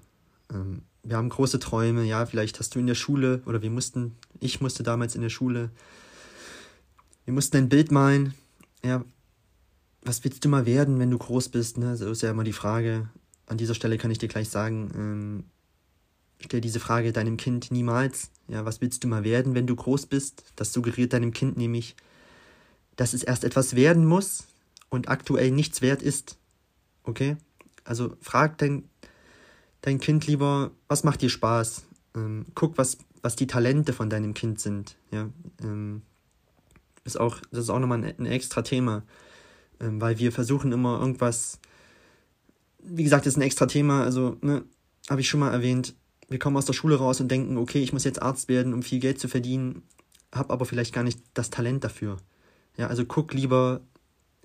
Ähm, 0.53 0.83
wir 1.03 1.17
haben 1.17 1.29
große 1.29 1.59
Träume, 1.59 2.05
ja, 2.05 2.27
vielleicht 2.27 2.59
hast 2.61 2.75
du 2.75 2.79
in 2.79 2.87
der 2.87 2.95
Schule 2.95 3.43
oder 3.47 3.63
wir 3.63 3.71
mussten, 3.71 4.17
ich 4.41 4.61
musste 4.61 4.83
damals 4.83 5.15
in 5.15 5.23
der 5.23 5.29
Schule 5.29 5.71
wir 7.25 7.35
mussten 7.35 7.57
ein 7.57 7.69
Bild 7.69 7.91
malen. 7.91 8.35
Ja, 8.83 9.05
was 10.03 10.23
willst 10.25 10.45
du 10.45 10.49
mal 10.49 10.67
werden, 10.67 10.99
wenn 10.99 11.11
du 11.11 11.19
groß 11.19 11.49
bist? 11.49 11.79
Ne? 11.79 11.97
So 11.97 12.11
ist 12.11 12.23
ja 12.23 12.31
immer 12.31 12.45
die 12.45 12.53
Frage. 12.53 13.09
An 13.47 13.59
dieser 13.59 13.75
Stelle 13.75 13.99
kann 13.99 14.11
ich 14.11 14.19
dir 14.19 14.29
gleich 14.29 14.49
sagen, 14.49 14.91
ähm, 14.95 15.45
stell 16.41 16.61
diese 16.61 16.81
Frage 16.81 17.13
deinem 17.13 17.37
Kind 17.37 17.71
niemals. 17.71 18.31
Ja, 18.49 18.65
was 18.65 18.81
willst 18.81 19.05
du 19.05 19.09
mal 19.09 19.25
werden, 19.25 19.55
wenn 19.55 19.67
du 19.67 19.75
groß 19.75 20.07
bist? 20.07 20.45
Das 20.57 20.73
suggeriert 20.73 21.13
deinem 21.13 21.33
Kind 21.33 21.57
nämlich, 21.57 21.97
dass 22.97 23.15
es 23.15 23.23
erst 23.23 23.45
etwas 23.45 23.75
werden 23.75 24.05
muss 24.05 24.45
und 24.91 25.09
aktuell 25.09 25.51
nichts 25.51 25.83
wert 25.83 26.03
ist. 26.03 26.37
Okay? 27.05 27.37
Also 27.85 28.17
frag 28.21 28.59
dein, 28.59 28.89
dein 29.81 30.01
Kind 30.01 30.27
lieber, 30.27 30.71
was 30.89 31.05
macht 31.05 31.23
dir 31.23 31.31
Spaß? 31.31 31.85
Ähm, 32.15 32.47
guck, 32.55 32.79
was, 32.79 32.99
was 33.23 33.37
die 33.37 33.47
Talente 33.47 33.93
von 33.93 34.11
deinem 34.11 34.35
Kind 34.35 34.61
sind. 34.61 34.97
Ja, 35.11 35.29
ähm, 35.63 36.03
ist 37.05 37.19
auch, 37.19 37.41
das 37.51 37.65
ist 37.65 37.71
auch 37.71 37.79
nochmal 37.79 38.05
ein, 38.05 38.15
ein 38.19 38.27
extra 38.27 38.63
Thema, 38.63 39.03
ähm, 39.81 40.01
weil 40.01 40.19
wir 40.19 40.33
versuchen 40.33 40.73
immer 40.73 40.99
irgendwas, 40.99 41.59
wie 42.83 43.05
gesagt, 43.05 43.27
das 43.27 43.35
ist 43.35 43.39
ein 43.39 43.43
extra 43.43 43.67
Thema, 43.67 44.05
also, 44.05 44.37
ne, 44.41 44.65
habe 45.09 45.21
ich 45.21 45.29
schon 45.29 45.41
mal 45.41 45.53
erwähnt, 45.53 45.95
wir 46.29 46.39
kommen 46.39 46.57
aus 46.57 46.67
der 46.67 46.73
Schule 46.73 46.97
raus 46.97 47.21
und 47.21 47.31
denken, 47.31 47.59
okay, 47.59 47.83
ich 47.83 47.93
muss 47.93 48.05
jetzt 48.05 48.23
Arzt 48.23 48.49
werden, 48.49 48.73
um 48.73 48.83
viel 48.83 48.99
Geld 48.99 49.21
zu 49.21 49.29
verdienen, 49.29 49.83
habe 50.33 50.53
aber 50.53 50.65
vielleicht 50.65 50.95
gar 50.95 51.05
nicht 51.05 51.21
das 51.35 51.51
Talent 51.51 51.85
dafür. 51.85 52.17
Ja, 52.77 52.89
also 52.89 53.05
guck 53.05 53.35
lieber 53.35 53.83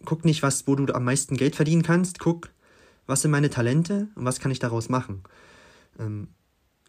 guck 0.06 0.26
nicht, 0.26 0.44
was, 0.44 0.68
wo 0.68 0.76
du 0.76 0.94
am 0.94 1.04
meisten 1.04 1.38
Geld 1.38 1.56
verdienen 1.56 1.84
kannst, 1.84 2.20
guck, 2.20 2.50
was 3.06 3.22
sind 3.22 3.32
meine 3.32 3.50
Talente 3.50 4.08
und 4.16 4.26
was 4.26 4.40
kann 4.40 4.52
ich 4.52 4.60
daraus 4.60 4.90
machen. 4.90 5.24
Ähm, 6.00 6.30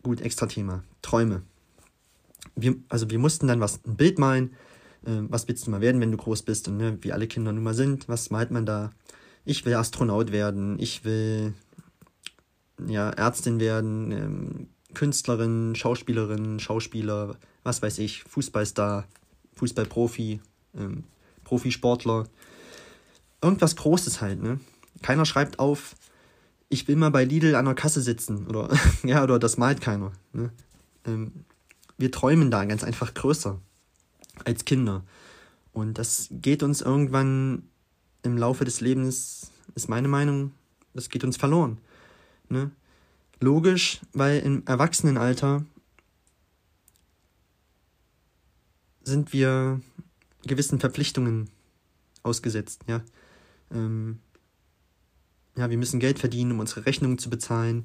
gut, 0.03 0.21
extra 0.21 0.47
Thema. 0.47 0.85
Träume. 1.03 1.43
Wir, 2.55 2.77
also 2.89 3.11
wir 3.11 3.19
mussten 3.19 3.47
dann 3.47 3.61
was, 3.61 3.81
ein 3.85 3.97
Bild 3.97 4.19
malen. 4.19 4.55
Äh, 5.05 5.23
was 5.29 5.49
willst 5.49 5.67
du 5.67 5.71
mal 5.71 5.81
werden, 5.81 6.01
wenn 6.01 6.13
du 6.13 6.17
groß 6.17 6.43
bist? 6.43 6.69
Und 6.69 6.77
ne, 6.77 6.99
wie 7.03 7.13
alle 7.13 7.27
Kinder 7.27 7.53
nun 7.53 7.63
mal 7.63 7.75
sind, 7.75 8.09
was 8.09 8.31
malt 8.31 8.51
man 8.51 8.67
da? 8.67 8.91
Ich 9.45 9.65
will 9.65 9.75
Astronaut 9.75 10.33
werden, 10.33 10.79
ich 10.79 11.05
will 11.05 11.55
ja, 12.87 13.11
Ärztin 13.11 13.61
werden, 13.61 14.13
ähm, 14.13 14.69
Künstlerin, 14.95 15.75
Schauspielerin, 15.75 16.61
Schauspieler, 16.61 17.37
was 17.63 17.83
weiß 17.83 17.99
ich, 17.99 18.25
Fußballstar, 18.25 19.07
Fußballprofi, 19.55 20.41
ähm, 20.77 21.05
Profisportler. 21.45 22.27
Irgendwas 23.43 23.77
Großes 23.77 24.21
halt, 24.21 24.43
ne? 24.43 24.61
Keiner 25.03 25.25
schreibt 25.25 25.59
auf, 25.59 25.95
ich 26.69 26.87
will 26.89 26.97
mal 26.97 27.11
bei 27.11 27.25
Lidl 27.25 27.55
an 27.55 27.65
der 27.65 27.75
Kasse 27.75 28.01
sitzen 28.01 28.47
oder 28.47 28.69
ja, 29.03 29.23
oder 29.23 29.39
das 29.39 29.57
malt 29.57 29.81
keiner. 29.81 30.13
Ne? 30.33 30.51
Ähm, 31.07 31.33
wir 31.97 32.11
träumen 32.11 32.51
da 32.51 32.65
ganz 32.65 32.85
einfach 32.85 33.15
größer 33.15 33.61
als 34.45 34.65
Kinder. 34.65 35.05
Und 35.73 35.99
das 35.99 36.29
geht 36.31 36.63
uns 36.63 36.81
irgendwann 36.81 37.63
im 38.23 38.37
Laufe 38.37 38.65
des 38.65 38.81
Lebens, 38.81 39.51
ist 39.75 39.89
meine 39.89 40.09
Meinung, 40.09 40.53
das 40.95 41.09
geht 41.09 41.25
uns 41.25 41.37
verloren. 41.37 41.79
Ne? 42.49 42.71
Logisch, 43.41 44.01
weil 44.13 44.41
im 44.41 44.63
Erwachsenenalter 44.67 45.65
sind 49.03 49.33
wir 49.33 49.81
gewissen 50.47 50.81
Verpflichtungen 50.81 51.49
ausgesetzt, 52.23 52.83
ja. 52.87 53.03
Ähm, 53.73 54.19
ja, 55.57 55.71
wir 55.71 55.79
müssen 55.79 56.01
Geld 56.01 56.19
verdienen, 56.19 56.53
um 56.53 56.61
unsere 56.61 56.87
Rechnungen 56.87 57.19
zu 57.19 57.31
bezahlen. 57.31 57.85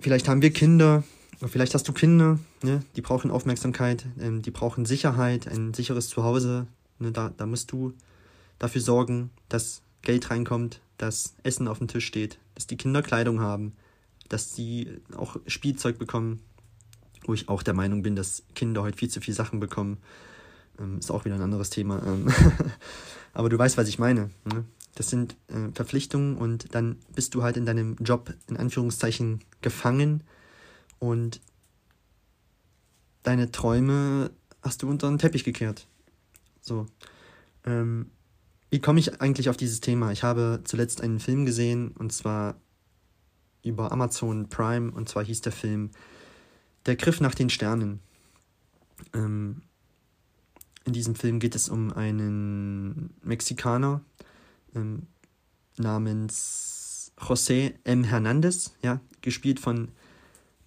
Vielleicht 0.00 0.28
haben 0.28 0.42
wir 0.42 0.52
Kinder, 0.52 1.04
vielleicht 1.48 1.74
hast 1.74 1.88
du 1.88 1.92
Kinder, 1.92 2.38
ne? 2.62 2.82
die 2.96 3.00
brauchen 3.00 3.30
Aufmerksamkeit, 3.30 4.06
ähm, 4.20 4.42
die 4.42 4.50
brauchen 4.50 4.84
Sicherheit, 4.84 5.48
ein 5.48 5.72
sicheres 5.72 6.08
Zuhause. 6.08 6.66
Ne? 6.98 7.12
Da, 7.12 7.32
da 7.36 7.46
musst 7.46 7.72
du 7.72 7.94
dafür 8.58 8.80
sorgen, 8.82 9.30
dass 9.48 9.82
Geld 10.02 10.30
reinkommt, 10.30 10.80
dass 10.98 11.34
Essen 11.42 11.66
auf 11.66 11.78
dem 11.78 11.88
Tisch 11.88 12.06
steht, 12.06 12.38
dass 12.54 12.66
die 12.66 12.76
Kinder 12.76 13.02
Kleidung 13.02 13.40
haben, 13.40 13.72
dass 14.28 14.54
sie 14.54 15.00
auch 15.16 15.36
Spielzeug 15.46 15.98
bekommen, 15.98 16.40
wo 17.24 17.34
ich 17.34 17.48
auch 17.48 17.62
der 17.62 17.74
Meinung 17.74 18.02
bin, 18.02 18.16
dass 18.16 18.42
Kinder 18.54 18.82
heute 18.82 18.98
viel 18.98 19.08
zu 19.08 19.20
viel 19.20 19.34
Sachen 19.34 19.60
bekommen. 19.60 19.98
Ähm, 20.78 20.98
ist 20.98 21.10
auch 21.10 21.24
wieder 21.24 21.36
ein 21.36 21.42
anderes 21.42 21.70
Thema. 21.70 22.02
Ähm 22.06 22.28
Aber 23.32 23.48
du 23.48 23.58
weißt, 23.58 23.78
was 23.78 23.88
ich 23.88 23.98
meine. 23.98 24.30
Ne? 24.44 24.64
Das 24.94 25.08
sind 25.08 25.36
äh, 25.48 25.72
Verpflichtungen 25.72 26.36
und 26.36 26.74
dann 26.74 26.96
bist 27.14 27.34
du 27.34 27.42
halt 27.42 27.56
in 27.56 27.64
deinem 27.64 27.96
Job 28.00 28.34
in 28.48 28.56
Anführungszeichen 28.56 29.40
gefangen 29.62 30.22
und 31.00 31.40
deine 33.24 33.50
Träume 33.50 34.30
hast 34.62 34.82
du 34.82 34.88
unter 34.88 35.08
den 35.08 35.18
Teppich 35.18 35.42
gekehrt. 35.42 35.88
So. 36.60 36.86
Ähm, 37.64 38.10
wie 38.70 38.78
komme 38.78 39.00
ich 39.00 39.20
eigentlich 39.20 39.48
auf 39.48 39.56
dieses 39.56 39.80
Thema? 39.80 40.12
Ich 40.12 40.22
habe 40.22 40.60
zuletzt 40.62 41.00
einen 41.00 41.18
Film 41.18 41.44
gesehen 41.44 41.90
und 41.98 42.12
zwar 42.12 42.54
über 43.64 43.90
Amazon 43.90 44.48
Prime 44.48 44.92
und 44.92 45.08
zwar 45.08 45.24
hieß 45.24 45.40
der 45.40 45.52
Film 45.52 45.90
Der 46.86 46.96
Griff 46.96 47.20
nach 47.20 47.34
den 47.34 47.50
Sternen. 47.50 48.00
Ähm, 49.12 49.62
in 50.84 50.92
diesem 50.92 51.14
Film 51.14 51.40
geht 51.40 51.54
es 51.54 51.68
um 51.68 51.92
einen 51.92 53.12
Mexikaner 53.22 54.02
ähm, 54.74 55.06
namens 55.76 57.12
José 57.18 57.74
M. 57.84 58.04
Hernandez, 58.04 58.72
ja, 58.82 59.00
gespielt 59.20 59.60
von 59.60 59.88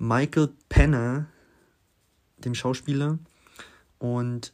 Michael 0.04 0.50
Penner, 0.68 1.28
dem 2.40 2.56
Schauspieler. 2.56 3.20
Und 4.00 4.52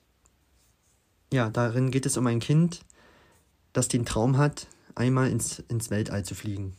ja, 1.34 1.50
darin 1.50 1.90
geht 1.90 2.06
es 2.06 2.18
um 2.18 2.28
ein 2.28 2.40
Kind, 2.40 2.86
das 3.74 3.88
den 3.88 4.06
Traum 4.06 4.38
hat, 4.38 4.68
einmal 4.94 5.32
ins, 5.32 5.58
ins 5.68 5.90
Weltall 5.90 6.24
zu 6.24 6.36
fliegen. 6.36 6.76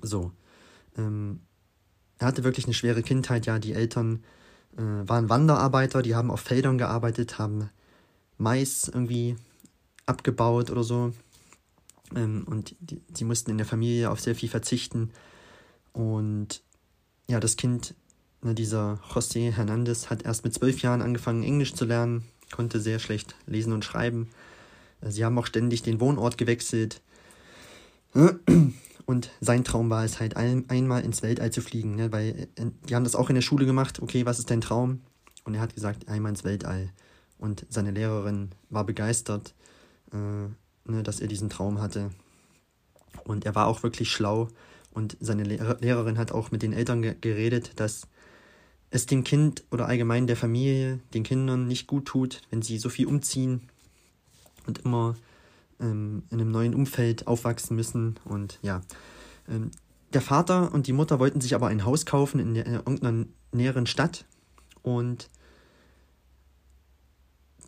So. 0.00 0.30
Ähm, 0.96 1.40
er 2.18 2.28
hatte 2.28 2.44
wirklich 2.44 2.66
eine 2.66 2.74
schwere 2.74 3.02
Kindheit, 3.02 3.46
ja, 3.46 3.58
die 3.58 3.72
Eltern 3.72 4.22
äh, 4.76 4.82
waren 4.82 5.28
Wanderarbeiter, 5.28 6.02
die 6.02 6.14
haben 6.14 6.30
auf 6.30 6.40
Feldern 6.40 6.78
gearbeitet, 6.78 7.40
haben 7.40 7.68
Mais 8.38 8.88
irgendwie 8.88 9.36
abgebaut 10.06 10.70
oder 10.70 10.84
so. 10.84 11.12
Ähm, 12.14 12.44
und 12.46 12.76
die, 12.78 13.00
die 13.08 13.24
mussten 13.24 13.50
in 13.50 13.58
der 13.58 13.66
Familie 13.66 14.10
auf 14.10 14.20
sehr 14.20 14.36
viel 14.36 14.48
verzichten. 14.48 15.10
Und 15.92 16.62
ja, 17.28 17.40
das 17.40 17.56
Kind, 17.56 17.94
ne, 18.42 18.54
dieser 18.54 19.00
José 19.10 19.52
Hernandez, 19.52 20.10
hat 20.10 20.22
erst 20.22 20.44
mit 20.44 20.54
zwölf 20.54 20.82
Jahren 20.82 21.02
angefangen, 21.02 21.42
Englisch 21.42 21.74
zu 21.74 21.84
lernen, 21.84 22.24
konnte 22.52 22.80
sehr 22.80 22.98
schlecht 22.98 23.34
lesen 23.46 23.72
und 23.72 23.84
schreiben. 23.84 24.30
Äh, 25.00 25.10
sie 25.10 25.24
haben 25.24 25.38
auch 25.38 25.46
ständig 25.46 25.82
den 25.82 26.00
Wohnort 26.00 26.38
gewechselt. 26.38 27.00
Und 29.06 29.30
sein 29.40 29.62
Traum 29.62 29.88
war 29.88 30.04
es 30.04 30.18
halt, 30.18 30.36
ein, 30.36 30.68
einmal 30.68 31.04
ins 31.04 31.22
Weltall 31.22 31.52
zu 31.52 31.60
fliegen, 31.60 31.94
ne? 31.94 32.10
weil 32.12 32.48
äh, 32.56 32.66
die 32.88 32.94
haben 32.94 33.04
das 33.04 33.14
auch 33.14 33.28
in 33.28 33.36
der 33.36 33.42
Schule 33.42 33.64
gemacht. 33.64 34.00
Okay, 34.02 34.26
was 34.26 34.38
ist 34.38 34.50
dein 34.50 34.60
Traum? 34.60 35.00
Und 35.44 35.54
er 35.54 35.60
hat 35.60 35.74
gesagt, 35.74 36.08
einmal 36.08 36.30
ins 36.30 36.44
Weltall. 36.44 36.90
Und 37.38 37.66
seine 37.68 37.92
Lehrerin 37.92 38.50
war 38.68 38.84
begeistert, 38.84 39.54
äh, 40.12 40.16
ne, 40.90 41.02
dass 41.04 41.20
er 41.20 41.28
diesen 41.28 41.50
Traum 41.50 41.80
hatte. 41.80 42.10
Und 43.24 43.44
er 43.44 43.54
war 43.54 43.68
auch 43.68 43.82
wirklich 43.82 44.10
schlau. 44.10 44.48
Und 44.96 45.18
seine 45.20 45.42
Lehr 45.42 45.76
Lehrerin 45.80 46.16
hat 46.16 46.32
auch 46.32 46.50
mit 46.50 46.62
den 46.62 46.72
Eltern 46.72 47.02
ge 47.02 47.14
geredet, 47.20 47.72
dass 47.76 48.08
es 48.88 49.04
dem 49.04 49.24
Kind 49.24 49.62
oder 49.70 49.86
allgemein 49.86 50.26
der 50.26 50.36
Familie, 50.36 51.00
den 51.12 51.22
Kindern 51.22 51.68
nicht 51.68 51.86
gut 51.86 52.06
tut, 52.06 52.40
wenn 52.48 52.62
sie 52.62 52.78
so 52.78 52.88
viel 52.88 53.06
umziehen 53.06 53.68
und 54.66 54.78
immer 54.78 55.14
ähm, 55.80 56.22
in 56.30 56.40
einem 56.40 56.50
neuen 56.50 56.74
Umfeld 56.74 57.26
aufwachsen 57.26 57.76
müssen. 57.76 58.18
Und 58.24 58.58
ja, 58.62 58.80
ähm, 59.50 59.70
der 60.14 60.22
Vater 60.22 60.72
und 60.72 60.86
die 60.86 60.94
Mutter 60.94 61.18
wollten 61.18 61.42
sich 61.42 61.54
aber 61.54 61.66
ein 61.66 61.84
Haus 61.84 62.06
kaufen 62.06 62.40
in, 62.40 62.54
der, 62.54 62.64
in 62.64 62.72
irgendeiner 62.76 63.26
näheren 63.52 63.86
Stadt. 63.86 64.24
Und 64.80 65.28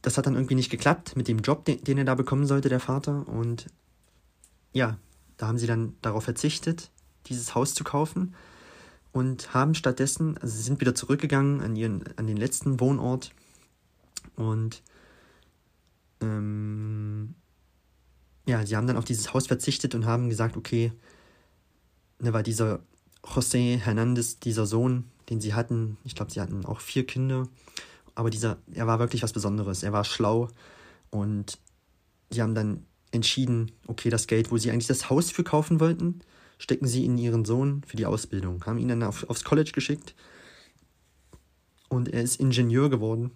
das 0.00 0.16
hat 0.16 0.24
dann 0.24 0.34
irgendwie 0.34 0.54
nicht 0.54 0.70
geklappt 0.70 1.14
mit 1.14 1.28
dem 1.28 1.40
Job, 1.40 1.66
den, 1.66 1.84
den 1.84 1.98
er 1.98 2.04
da 2.06 2.14
bekommen 2.14 2.46
sollte, 2.46 2.70
der 2.70 2.80
Vater. 2.80 3.28
Und 3.28 3.66
ja, 4.72 4.96
da 5.36 5.48
haben 5.48 5.58
sie 5.58 5.66
dann 5.66 5.94
darauf 6.00 6.24
verzichtet, 6.24 6.90
dieses 7.28 7.54
Haus 7.54 7.74
zu 7.74 7.84
kaufen 7.84 8.34
und 9.12 9.54
haben 9.54 9.74
stattdessen, 9.74 10.36
also 10.38 10.54
sie 10.54 10.62
sind 10.62 10.80
wieder 10.80 10.94
zurückgegangen 10.94 11.60
an 11.60 11.76
ihren, 11.76 12.04
an 12.16 12.26
den 12.26 12.36
letzten 12.36 12.80
Wohnort 12.80 13.32
und 14.36 14.82
ähm, 16.20 17.34
ja, 18.46 18.64
sie 18.64 18.76
haben 18.76 18.86
dann 18.86 18.96
auf 18.96 19.04
dieses 19.04 19.34
Haus 19.34 19.46
verzichtet 19.46 19.94
und 19.94 20.06
haben 20.06 20.28
gesagt, 20.28 20.56
okay, 20.56 20.92
ne, 22.18 22.32
weil 22.32 22.42
dieser 22.42 22.80
José 23.22 23.76
Hernandez, 23.76 24.38
dieser 24.38 24.66
Sohn, 24.66 25.04
den 25.28 25.40
sie 25.40 25.54
hatten, 25.54 25.98
ich 26.04 26.14
glaube, 26.14 26.30
sie 26.30 26.40
hatten 26.40 26.64
auch 26.64 26.80
vier 26.80 27.06
Kinder, 27.06 27.48
aber 28.14 28.30
dieser, 28.30 28.56
er 28.72 28.86
war 28.86 28.98
wirklich 28.98 29.22
was 29.22 29.32
Besonderes. 29.32 29.82
Er 29.82 29.92
war 29.92 30.04
schlau 30.04 30.48
und 31.10 31.58
sie 32.30 32.42
haben 32.42 32.54
dann 32.54 32.84
entschieden, 33.10 33.70
okay, 33.86 34.10
das 34.10 34.26
Geld, 34.26 34.50
wo 34.50 34.58
sie 34.58 34.70
eigentlich 34.70 34.86
das 34.86 35.10
Haus 35.10 35.30
für 35.30 35.44
kaufen 35.44 35.80
wollten, 35.80 36.20
stecken 36.58 36.86
sie 36.86 37.04
in 37.04 37.16
ihren 37.16 37.44
Sohn 37.44 37.82
für 37.86 37.96
die 37.96 38.06
Ausbildung, 38.06 38.64
haben 38.66 38.78
ihn 38.78 38.88
dann 38.88 39.02
auf, 39.02 39.28
aufs 39.30 39.44
College 39.44 39.70
geschickt. 39.72 40.14
Und 41.88 42.08
er 42.08 42.22
ist 42.22 42.40
Ingenieur 42.40 42.90
geworden. 42.90 43.30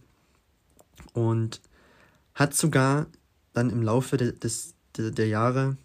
Und 1.14 1.60
hat 2.34 2.54
sogar 2.54 3.06
dann 3.52 3.70
im 3.70 3.82
Laufe 3.82 4.16
de, 4.16 4.32
des, 4.32 4.74
der, 4.96 5.10
der 5.10 5.28
Jahre 5.28 5.76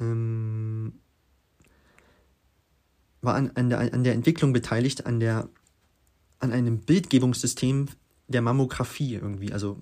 ähm, 0.00 0.94
war 3.20 3.34
an, 3.34 3.50
an, 3.54 3.68
der, 3.68 3.92
an 3.92 4.04
der 4.04 4.14
Entwicklung 4.14 4.52
beteiligt, 4.52 5.06
an, 5.06 5.20
der, 5.20 5.48
an 6.38 6.52
einem 6.52 6.80
Bildgebungssystem 6.80 7.86
der 8.28 8.42
Mammographie 8.42 9.14
irgendwie, 9.14 9.52
also 9.52 9.80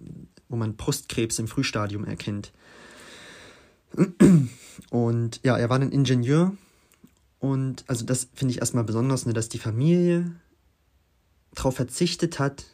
wo 0.48 0.56
man 0.56 0.76
Brustkrebs 0.76 1.38
im 1.38 1.48
Frühstadium 1.48 2.04
erkennt. 2.04 2.52
Und 4.90 5.40
ja, 5.42 5.58
er 5.58 5.68
war 5.68 5.78
ein 5.78 5.92
Ingenieur 5.92 6.56
und 7.38 7.84
also 7.86 8.04
das 8.04 8.28
finde 8.34 8.52
ich 8.52 8.60
erstmal 8.60 8.84
besonders, 8.84 9.26
ne, 9.26 9.32
dass 9.32 9.48
die 9.48 9.58
Familie 9.58 10.32
darauf 11.54 11.76
verzichtet 11.76 12.38
hat, 12.38 12.66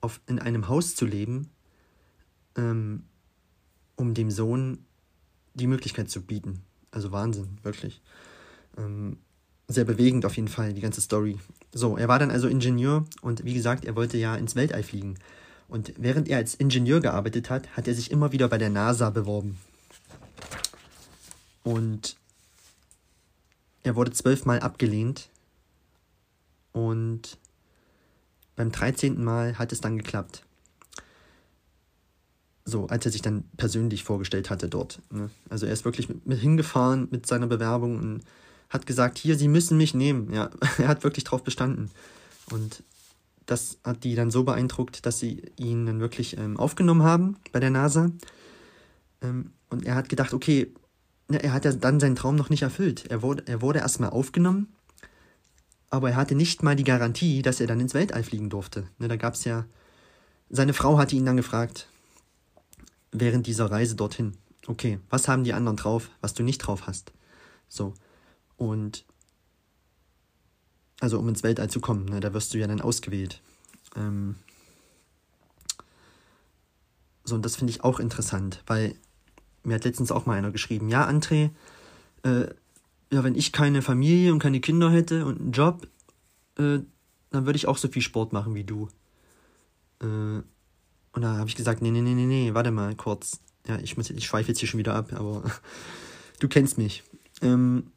auf, 0.00 0.20
in 0.26 0.38
einem 0.38 0.68
Haus 0.68 0.94
zu 0.94 1.06
leben, 1.06 1.50
ähm, 2.56 3.04
um 3.96 4.14
dem 4.14 4.30
Sohn 4.30 4.84
die 5.54 5.66
Möglichkeit 5.66 6.10
zu 6.10 6.22
bieten. 6.22 6.62
Also 6.90 7.10
Wahnsinn, 7.10 7.58
wirklich. 7.62 8.00
Ähm, 8.76 9.18
sehr 9.66 9.84
bewegend 9.84 10.24
auf 10.24 10.36
jeden 10.36 10.48
Fall, 10.48 10.72
die 10.72 10.80
ganze 10.80 11.00
Story. 11.00 11.38
So, 11.72 11.96
er 11.96 12.08
war 12.08 12.18
dann 12.18 12.30
also 12.30 12.48
Ingenieur 12.48 13.04
und 13.20 13.44
wie 13.44 13.54
gesagt, 13.54 13.84
er 13.84 13.96
wollte 13.96 14.16
ja 14.16 14.34
ins 14.36 14.56
Weltall 14.56 14.82
fliegen. 14.82 15.18
Und 15.68 15.92
während 15.98 16.28
er 16.28 16.38
als 16.38 16.54
Ingenieur 16.54 17.00
gearbeitet 17.00 17.50
hat, 17.50 17.76
hat 17.76 17.86
er 17.86 17.94
sich 17.94 18.10
immer 18.10 18.32
wieder 18.32 18.48
bei 18.48 18.56
der 18.56 18.70
NASA 18.70 19.10
beworben. 19.10 19.58
Und 21.62 22.16
er 23.82 23.96
wurde 23.96 24.12
zwölfmal 24.12 24.60
abgelehnt. 24.60 25.28
Und 26.72 27.38
beim 28.56 28.72
13. 28.72 29.22
Mal 29.22 29.58
hat 29.58 29.72
es 29.72 29.80
dann 29.80 29.96
geklappt. 29.98 30.44
So, 32.64 32.86
als 32.88 33.06
er 33.06 33.12
sich 33.12 33.22
dann 33.22 33.44
persönlich 33.56 34.04
vorgestellt 34.04 34.50
hatte 34.50 34.68
dort. 34.68 35.00
Ne? 35.10 35.30
Also 35.48 35.66
er 35.66 35.72
ist 35.72 35.84
wirklich 35.84 36.08
mit, 36.08 36.38
hingefahren 36.38 37.08
mit 37.10 37.26
seiner 37.26 37.46
Bewerbung 37.46 37.98
und 37.98 38.24
hat 38.68 38.84
gesagt, 38.84 39.16
hier, 39.16 39.36
Sie 39.36 39.48
müssen 39.48 39.78
mich 39.78 39.94
nehmen. 39.94 40.32
Ja, 40.32 40.50
er 40.78 40.88
hat 40.88 41.02
wirklich 41.02 41.24
drauf 41.24 41.42
bestanden. 41.42 41.90
Und 42.50 42.82
das 43.46 43.78
hat 43.82 44.04
die 44.04 44.14
dann 44.14 44.30
so 44.30 44.44
beeindruckt, 44.44 45.06
dass 45.06 45.18
sie 45.18 45.42
ihn 45.56 45.86
dann 45.86 46.00
wirklich 46.00 46.36
ähm, 46.36 46.58
aufgenommen 46.58 47.02
haben 47.02 47.36
bei 47.52 47.60
der 47.60 47.70
NASA. 47.70 48.10
Ähm, 49.22 49.52
und 49.70 49.86
er 49.86 49.94
hat 49.94 50.10
gedacht, 50.10 50.34
okay, 50.34 50.72
er 51.28 51.52
hat 51.52 51.64
ja 51.64 51.72
dann 51.72 52.00
seinen 52.00 52.16
Traum 52.16 52.36
noch 52.36 52.50
nicht 52.50 52.62
erfüllt. 52.62 53.06
Er 53.10 53.22
wurde, 53.22 53.42
er 53.46 53.60
wurde 53.60 53.80
erstmal 53.80 54.10
aufgenommen, 54.10 54.74
aber 55.90 56.10
er 56.10 56.16
hatte 56.16 56.34
nicht 56.34 56.62
mal 56.62 56.76
die 56.76 56.84
Garantie, 56.84 57.42
dass 57.42 57.60
er 57.60 57.66
dann 57.66 57.80
ins 57.80 57.94
Weltall 57.94 58.22
fliegen 58.22 58.50
durfte. 58.50 58.88
Ne, 58.98 59.08
da 59.08 59.16
gab 59.16 59.34
es 59.34 59.44
ja, 59.44 59.66
seine 60.48 60.72
Frau 60.72 60.98
hatte 60.98 61.16
ihn 61.16 61.26
dann 61.26 61.36
gefragt, 61.36 61.88
während 63.12 63.46
dieser 63.46 63.70
Reise 63.70 63.94
dorthin, 63.94 64.36
okay, 64.66 65.00
was 65.10 65.28
haben 65.28 65.44
die 65.44 65.52
anderen 65.52 65.76
drauf, 65.76 66.10
was 66.20 66.34
du 66.34 66.42
nicht 66.42 66.58
drauf 66.58 66.86
hast? 66.86 67.12
So. 67.68 67.94
Und 68.56 69.04
also 71.00 71.18
um 71.18 71.28
ins 71.28 71.42
Weltall 71.42 71.70
zu 71.70 71.80
kommen, 71.80 72.06
ne, 72.06 72.20
da 72.20 72.32
wirst 72.32 72.54
du 72.54 72.58
ja 72.58 72.66
dann 72.66 72.80
ausgewählt. 72.80 73.40
Ähm 73.96 74.36
so, 77.24 77.34
und 77.34 77.44
das 77.44 77.56
finde 77.56 77.70
ich 77.70 77.84
auch 77.84 78.00
interessant, 78.00 78.62
weil 78.66 78.94
mir 79.68 79.74
hat 79.74 79.84
letztens 79.84 80.10
auch 80.10 80.26
mal 80.26 80.36
einer 80.36 80.50
geschrieben, 80.50 80.88
ja, 80.88 81.08
André, 81.08 81.50
äh, 82.24 82.46
ja, 83.12 83.24
wenn 83.24 83.34
ich 83.34 83.52
keine 83.52 83.82
Familie 83.82 84.32
und 84.32 84.38
keine 84.38 84.60
Kinder 84.60 84.90
hätte 84.90 85.24
und 85.24 85.40
einen 85.40 85.52
Job, 85.52 85.86
äh, 86.58 86.80
dann 87.30 87.46
würde 87.46 87.56
ich 87.56 87.66
auch 87.66 87.78
so 87.78 87.88
viel 87.88 88.02
Sport 88.02 88.32
machen 88.32 88.54
wie 88.54 88.64
du. 88.64 88.88
Äh, 90.00 90.42
und 91.12 91.22
da 91.22 91.36
habe 91.36 91.48
ich 91.48 91.56
gesagt, 91.56 91.82
nee, 91.82 91.90
nee, 91.90 92.02
nee, 92.02 92.14
nee, 92.14 92.26
nee, 92.26 92.54
warte 92.54 92.70
mal 92.70 92.94
kurz. 92.94 93.40
Ja, 93.66 93.78
ich, 93.78 93.96
muss, 93.96 94.10
ich 94.10 94.26
schweife 94.26 94.48
jetzt 94.48 94.60
hier 94.60 94.68
schon 94.68 94.78
wieder 94.78 94.94
ab, 94.94 95.12
aber 95.12 95.42
du 96.40 96.48
kennst 96.48 96.78
mich. 96.78 97.02
Ähm, 97.42 97.92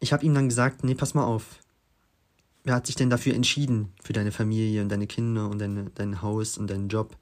ich 0.00 0.12
habe 0.12 0.24
ihm 0.24 0.34
dann 0.34 0.48
gesagt, 0.48 0.84
nee, 0.84 0.94
pass 0.94 1.14
mal 1.14 1.24
auf. 1.24 1.60
Wer 2.64 2.74
hat 2.74 2.86
sich 2.86 2.96
denn 2.96 3.10
dafür 3.10 3.34
entschieden, 3.34 3.92
für 4.02 4.12
deine 4.12 4.30
Familie 4.30 4.82
und 4.82 4.88
deine 4.88 5.06
Kinder 5.06 5.48
und 5.48 5.58
deine, 5.58 5.90
dein 5.94 6.22
Haus 6.22 6.58
und 6.58 6.70
deinen 6.70 6.88
Job? 6.88 7.16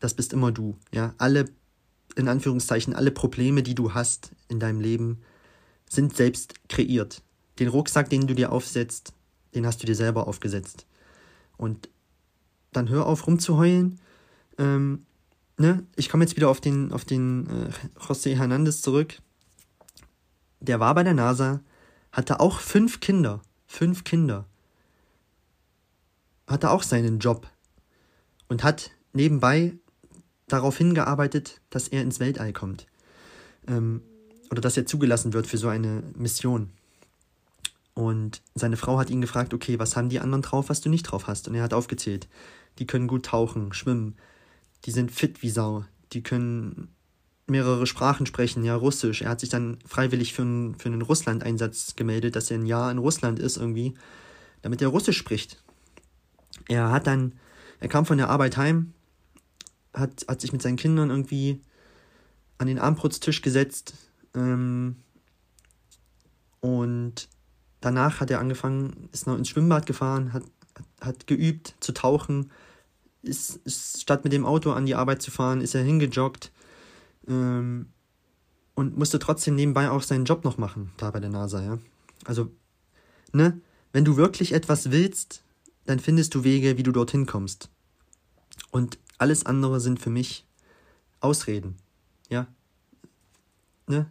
Das 0.00 0.14
bist 0.14 0.32
immer 0.32 0.52
du, 0.52 0.76
ja. 0.92 1.14
Alle, 1.18 1.46
in 2.16 2.28
Anführungszeichen, 2.28 2.94
alle 2.94 3.10
Probleme, 3.10 3.62
die 3.62 3.74
du 3.74 3.94
hast 3.94 4.30
in 4.48 4.60
deinem 4.60 4.80
Leben, 4.80 5.22
sind 5.88 6.16
selbst 6.16 6.68
kreiert. 6.68 7.22
Den 7.58 7.68
Rucksack, 7.68 8.10
den 8.10 8.26
du 8.26 8.34
dir 8.34 8.52
aufsetzt, 8.52 9.12
den 9.54 9.66
hast 9.66 9.82
du 9.82 9.86
dir 9.86 9.94
selber 9.94 10.26
aufgesetzt. 10.26 10.86
Und 11.56 11.88
dann 12.72 12.88
hör 12.88 13.06
auf 13.06 13.26
rumzuheulen. 13.26 14.00
Ähm, 14.58 15.06
ne? 15.56 15.86
Ich 15.96 16.08
komme 16.08 16.24
jetzt 16.24 16.36
wieder 16.36 16.48
auf 16.48 16.60
den, 16.60 16.92
auf 16.92 17.04
den 17.04 17.46
äh, 17.48 17.70
José 18.00 18.36
Hernandez 18.36 18.82
zurück. 18.82 19.18
Der 20.60 20.80
war 20.80 20.94
bei 20.94 21.04
der 21.04 21.14
NASA, 21.14 21.60
hatte 22.10 22.40
auch 22.40 22.60
fünf 22.60 23.00
Kinder. 23.00 23.42
Fünf 23.66 24.04
Kinder. 24.04 24.46
Hatte 26.46 26.70
auch 26.70 26.82
seinen 26.82 27.18
Job. 27.18 27.48
Und 28.48 28.62
hat 28.62 28.90
nebenbei 29.12 29.74
darauf 30.48 30.76
hingearbeitet, 30.78 31.60
dass 31.70 31.88
er 31.88 32.02
ins 32.02 32.20
Weltall 32.20 32.52
kommt. 32.52 32.86
Ähm, 33.66 34.02
oder 34.50 34.60
dass 34.60 34.76
er 34.76 34.86
zugelassen 34.86 35.32
wird 35.32 35.46
für 35.46 35.58
so 35.58 35.68
eine 35.68 36.02
Mission. 36.16 36.70
Und 37.94 38.42
seine 38.54 38.76
Frau 38.76 38.98
hat 38.98 39.10
ihn 39.10 39.20
gefragt, 39.20 39.54
okay, 39.54 39.78
was 39.78 39.96
haben 39.96 40.08
die 40.08 40.20
anderen 40.20 40.42
drauf, 40.42 40.68
was 40.68 40.80
du 40.80 40.88
nicht 40.88 41.04
drauf 41.04 41.26
hast? 41.26 41.48
Und 41.48 41.54
er 41.54 41.62
hat 41.62 41.74
aufgezählt. 41.74 42.28
Die 42.78 42.86
können 42.86 43.06
gut 43.06 43.26
tauchen, 43.26 43.72
schwimmen, 43.72 44.16
die 44.84 44.90
sind 44.90 45.12
fit 45.12 45.42
wie 45.42 45.50
Sau, 45.50 45.84
die 46.12 46.22
können 46.22 46.88
mehrere 47.46 47.86
Sprachen 47.86 48.26
sprechen, 48.26 48.64
ja, 48.64 48.74
Russisch. 48.74 49.22
Er 49.22 49.30
hat 49.30 49.40
sich 49.40 49.48
dann 49.48 49.78
freiwillig 49.86 50.32
für, 50.32 50.42
einen, 50.42 50.74
für 50.76 50.88
einen 50.88 51.02
Russland-Einsatz 51.02 51.94
gemeldet, 51.94 52.36
dass 52.36 52.50
er 52.50 52.58
ein 52.58 52.66
Jahr 52.66 52.90
in 52.90 52.98
Russland 52.98 53.38
ist 53.38 53.56
irgendwie, 53.56 53.94
damit 54.62 54.82
er 54.82 54.88
Russisch 54.88 55.18
spricht. 55.18 55.62
Er 56.68 56.90
hat 56.90 57.06
dann, 57.06 57.32
er 57.80 57.88
kam 57.88 58.06
von 58.06 58.18
der 58.18 58.30
Arbeit 58.30 58.56
heim, 58.56 58.92
hat, 59.94 60.26
hat 60.28 60.40
sich 60.40 60.52
mit 60.52 60.62
seinen 60.62 60.76
Kindern 60.76 61.10
irgendwie 61.10 61.60
an 62.58 62.66
den 62.66 62.78
Armbrutztisch 62.78 63.42
gesetzt 63.42 63.94
ähm, 64.34 64.96
und 66.60 67.28
danach 67.80 68.20
hat 68.20 68.30
er 68.30 68.40
angefangen, 68.40 69.08
ist 69.12 69.26
noch 69.26 69.36
ins 69.36 69.48
Schwimmbad 69.48 69.86
gefahren, 69.86 70.32
hat, 70.32 70.44
hat 71.00 71.26
geübt 71.26 71.74
zu 71.80 71.92
tauchen, 71.92 72.50
ist, 73.22 73.56
ist 73.64 74.02
statt 74.02 74.24
mit 74.24 74.32
dem 74.32 74.46
Auto 74.46 74.72
an 74.72 74.86
die 74.86 74.94
Arbeit 74.94 75.22
zu 75.22 75.30
fahren, 75.30 75.60
ist 75.60 75.74
er 75.74 75.82
hingejoggt, 75.82 76.52
ähm, 77.28 77.86
und 78.74 78.96
musste 78.98 79.18
trotzdem 79.18 79.54
nebenbei 79.54 79.90
auch 79.90 80.02
seinen 80.02 80.24
Job 80.24 80.44
noch 80.44 80.58
machen, 80.58 80.90
da 80.96 81.10
bei 81.10 81.20
der 81.20 81.30
NASA, 81.30 81.62
ja. 81.62 81.78
Also, 82.24 82.50
ne, 83.32 83.60
wenn 83.92 84.04
du 84.04 84.16
wirklich 84.16 84.52
etwas 84.52 84.90
willst, 84.90 85.42
dann 85.84 86.00
findest 86.00 86.34
du 86.34 86.44
Wege, 86.44 86.76
wie 86.76 86.82
du 86.82 86.92
dorthin 86.92 87.26
kommst. 87.26 87.70
Und 88.70 88.98
alles 89.18 89.46
andere 89.46 89.80
sind 89.80 90.00
für 90.00 90.10
mich 90.10 90.46
Ausreden, 91.20 91.76
ja. 92.28 92.46
Ne? 93.86 94.10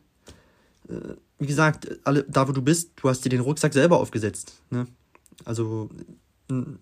Äh, 0.90 1.16
wie 1.40 1.48
gesagt, 1.48 1.88
alle, 2.06 2.24
da 2.24 2.48
wo 2.48 2.52
du 2.52 2.62
bist, 2.62 2.92
du 2.96 3.10
hast 3.10 3.24
dir 3.26 3.30
den 3.30 3.42
Rucksack 3.42 3.74
selber 3.74 4.00
aufgesetzt, 4.00 4.62
ne? 4.70 4.88
Also, 5.46 5.90
du 6.48 6.78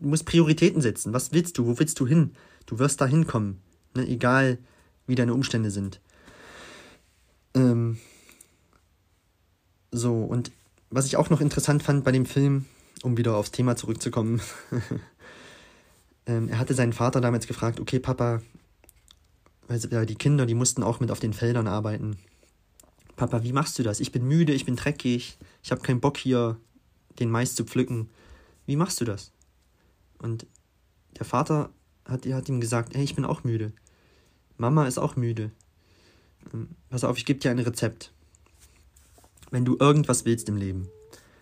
musst 0.00 0.26
Prioritäten 0.26 0.80
setzen. 0.80 1.12
Was 1.12 1.32
willst 1.32 1.58
du? 1.58 1.66
Wo 1.66 1.78
willst 1.78 2.00
du 2.00 2.06
hin? 2.06 2.32
Du 2.66 2.78
wirst 2.78 3.00
da 3.00 3.06
hinkommen. 3.06 3.60
Ne? 3.94 4.06
Egal, 4.08 4.58
wie 5.06 5.14
deine 5.14 5.34
Umstände 5.34 5.70
sind. 5.70 6.00
Ähm, 7.54 7.98
so, 9.92 10.22
und 10.22 10.52
was 10.90 11.06
ich 11.06 11.16
auch 11.16 11.30
noch 11.30 11.40
interessant 11.40 11.82
fand 11.82 12.04
bei 12.04 12.12
dem 12.12 12.26
Film, 12.26 12.66
um 13.02 13.16
wieder 13.16 13.36
aufs 13.36 13.50
Thema 13.50 13.76
zurückzukommen, 13.76 14.40
ähm, 16.26 16.48
er 16.48 16.58
hatte 16.58 16.74
seinen 16.74 16.92
Vater 16.92 17.20
damals 17.20 17.46
gefragt, 17.46 17.80
okay, 17.80 17.98
Papa, 17.98 18.40
weil 19.68 20.06
die 20.06 20.16
Kinder, 20.16 20.46
die 20.46 20.54
mussten 20.54 20.82
auch 20.82 21.00
mit 21.00 21.10
auf 21.10 21.20
den 21.20 21.32
Feldern 21.32 21.68
arbeiten. 21.68 22.18
Papa, 23.16 23.42
wie 23.44 23.52
machst 23.52 23.78
du 23.78 23.82
das? 23.82 24.00
Ich 24.00 24.12
bin 24.12 24.26
müde, 24.26 24.52
ich 24.52 24.64
bin 24.64 24.76
dreckig, 24.76 25.38
ich 25.62 25.70
habe 25.70 25.82
keinen 25.82 26.00
Bock 26.00 26.16
hier, 26.16 26.56
den 27.18 27.30
Mais 27.30 27.54
zu 27.54 27.64
pflücken. 27.64 28.08
Wie 28.66 28.76
machst 28.76 29.00
du 29.00 29.04
das? 29.04 29.32
Und 30.18 30.46
der 31.18 31.24
Vater 31.24 31.70
hat, 32.04 32.26
hat 32.26 32.48
ihm 32.48 32.60
gesagt, 32.60 32.94
hey, 32.94 33.04
ich 33.04 33.14
bin 33.14 33.24
auch 33.24 33.44
müde. 33.44 33.72
Mama 34.56 34.86
ist 34.86 34.98
auch 34.98 35.16
müde. 35.16 35.50
Ähm, 36.52 36.70
pass 36.88 37.04
auf, 37.04 37.16
ich 37.18 37.26
gebe 37.26 37.38
dir 37.38 37.50
ein 37.50 37.58
Rezept. 37.58 38.12
Wenn 39.50 39.64
du 39.64 39.76
irgendwas 39.78 40.24
willst 40.24 40.48
im 40.48 40.56
Leben 40.56 40.88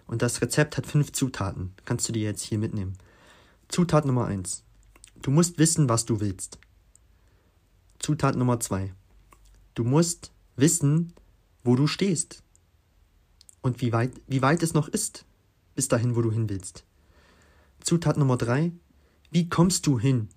und 0.07 0.23
das 0.23 0.41
Rezept 0.41 0.77
hat 0.77 0.87
fünf 0.87 1.13
Zutaten, 1.13 1.75
kannst 1.85 2.09
du 2.09 2.13
dir 2.13 2.23
jetzt 2.23 2.43
hier 2.43 2.59
mitnehmen. 2.59 2.97
Zutat 3.69 4.07
Nummer 4.07 4.27
eins: 4.27 4.65
Du 5.23 5.31
musst 5.31 5.59
wissen, 5.59 5.89
was 5.89 6.05
du 6.05 6.21
willst. 6.21 6.59
Zutat 7.99 8.37
Nummer 8.37 8.61
zwei: 8.61 8.93
Du 9.75 9.85
musst 9.85 10.33
wissen, 10.57 11.13
wo 11.65 11.77
du 11.77 11.87
stehst 11.87 12.43
und 13.63 13.81
wie 13.81 13.93
weit, 13.93 14.13
wie 14.27 14.43
weit 14.43 14.63
es 14.63 14.75
noch 14.75 14.89
ist, 14.89 15.25
bis 15.75 15.89
dahin, 15.89 16.17
wo 16.17 16.23
du 16.23 16.31
hin 16.31 16.49
willst. 16.49 16.85
Zutat 17.81 18.17
Nummer 18.17 18.37
drei: 18.37 18.73
Wie 19.31 19.49
kommst 19.49 19.87
du 19.87 19.99
hin? 19.99 20.29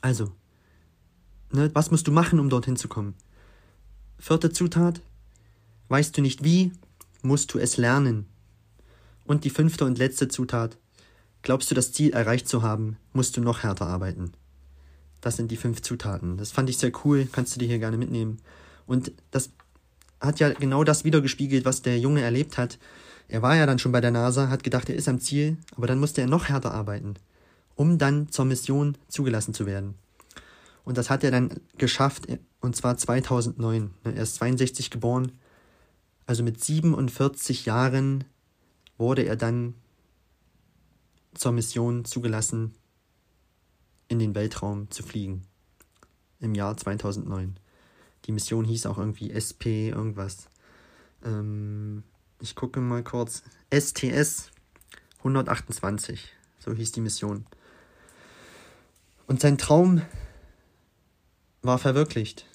Also, 0.00 0.32
Ne? 1.52 1.70
Was 1.74 1.90
musst 1.90 2.06
du 2.06 2.12
machen, 2.12 2.38
um 2.38 2.48
dorthin 2.48 2.76
zu 2.76 2.88
kommen? 2.88 3.14
Vierte 4.18 4.50
Zutat. 4.50 5.00
Weißt 5.88 6.16
du 6.16 6.22
nicht 6.22 6.44
wie, 6.44 6.72
musst 7.22 7.52
du 7.52 7.58
es 7.58 7.76
lernen. 7.76 8.26
Und 9.24 9.44
die 9.44 9.50
fünfte 9.50 9.84
und 9.84 9.98
letzte 9.98 10.28
Zutat. 10.28 10.78
Glaubst 11.42 11.70
du, 11.70 11.74
das 11.74 11.92
Ziel 11.92 12.12
erreicht 12.12 12.48
zu 12.48 12.62
haben, 12.62 12.96
musst 13.12 13.36
du 13.36 13.40
noch 13.40 13.62
härter 13.62 13.86
arbeiten. 13.86 14.32
Das 15.20 15.36
sind 15.36 15.50
die 15.50 15.56
fünf 15.56 15.82
Zutaten. 15.82 16.36
Das 16.36 16.52
fand 16.52 16.70
ich 16.70 16.78
sehr 16.78 16.92
cool, 17.04 17.28
kannst 17.30 17.54
du 17.54 17.60
dir 17.60 17.68
hier 17.68 17.78
gerne 17.78 17.96
mitnehmen. 17.96 18.38
Und 18.86 19.12
das 19.30 19.50
hat 20.20 20.40
ja 20.40 20.50
genau 20.50 20.84
das 20.84 21.04
wiedergespiegelt, 21.04 21.64
was 21.64 21.82
der 21.82 21.98
Junge 21.98 22.20
erlebt 22.20 22.58
hat. 22.58 22.78
Er 23.28 23.42
war 23.42 23.56
ja 23.56 23.64
dann 23.64 23.78
schon 23.78 23.92
bei 23.92 24.00
der 24.00 24.10
NASA, 24.10 24.48
hat 24.48 24.64
gedacht, 24.64 24.88
er 24.88 24.96
ist 24.96 25.08
am 25.08 25.20
Ziel, 25.20 25.56
aber 25.76 25.86
dann 25.86 26.00
musste 26.00 26.20
er 26.20 26.26
noch 26.26 26.48
härter 26.48 26.72
arbeiten, 26.72 27.14
um 27.74 27.96
dann 27.96 28.30
zur 28.30 28.44
Mission 28.44 28.96
zugelassen 29.08 29.54
zu 29.54 29.66
werden. 29.66 29.94
Und 30.84 30.98
das 30.98 31.10
hat 31.10 31.22
er 31.22 31.30
dann 31.30 31.60
geschafft, 31.78 32.26
und 32.60 32.76
zwar 32.76 32.96
2009. 32.96 33.90
Er 34.04 34.14
ist 34.16 34.34
62 34.36 34.90
geboren. 34.90 35.32
Also 36.26 36.42
mit 36.42 36.62
47 36.62 37.66
Jahren 37.66 38.24
wurde 38.98 39.22
er 39.22 39.36
dann 39.36 39.74
zur 41.34 41.52
Mission 41.52 42.04
zugelassen 42.04 42.74
in 44.08 44.18
den 44.18 44.34
Weltraum 44.34 44.90
zu 44.90 45.02
fliegen. 45.02 45.42
Im 46.40 46.54
Jahr 46.54 46.76
2009. 46.76 47.58
Die 48.24 48.32
Mission 48.32 48.64
hieß 48.64 48.86
auch 48.86 48.98
irgendwie 48.98 49.30
SP 49.32 49.90
irgendwas. 49.90 50.48
Ähm, 51.24 52.02
ich 52.40 52.54
gucke 52.54 52.80
mal 52.80 53.02
kurz. 53.02 53.42
STS 53.72 54.50
128. 55.18 56.32
So 56.58 56.72
hieß 56.72 56.92
die 56.92 57.00
Mission. 57.00 57.46
Und 59.26 59.40
sein 59.40 59.58
Traum 59.58 60.02
war 61.62 61.78
verwirklicht. 61.78 62.46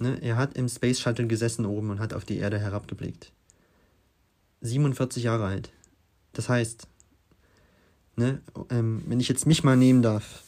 Ne? 0.00 0.18
Er 0.22 0.36
hat 0.36 0.56
im 0.56 0.68
Space 0.68 1.00
Shuttle 1.00 1.26
gesessen 1.26 1.66
oben 1.66 1.90
und 1.90 2.00
hat 2.00 2.12
auf 2.12 2.24
die 2.24 2.38
Erde 2.38 2.58
herabgeblickt. 2.58 3.32
47 4.60 5.22
Jahre 5.22 5.46
alt. 5.46 5.72
Das 6.32 6.48
heißt, 6.48 6.88
ne, 8.18 8.42
ähm, 8.70 9.02
wenn 9.06 9.20
ich 9.20 9.28
jetzt 9.28 9.46
mich 9.46 9.64
mal 9.64 9.76
nehmen 9.76 10.02
darf, 10.02 10.42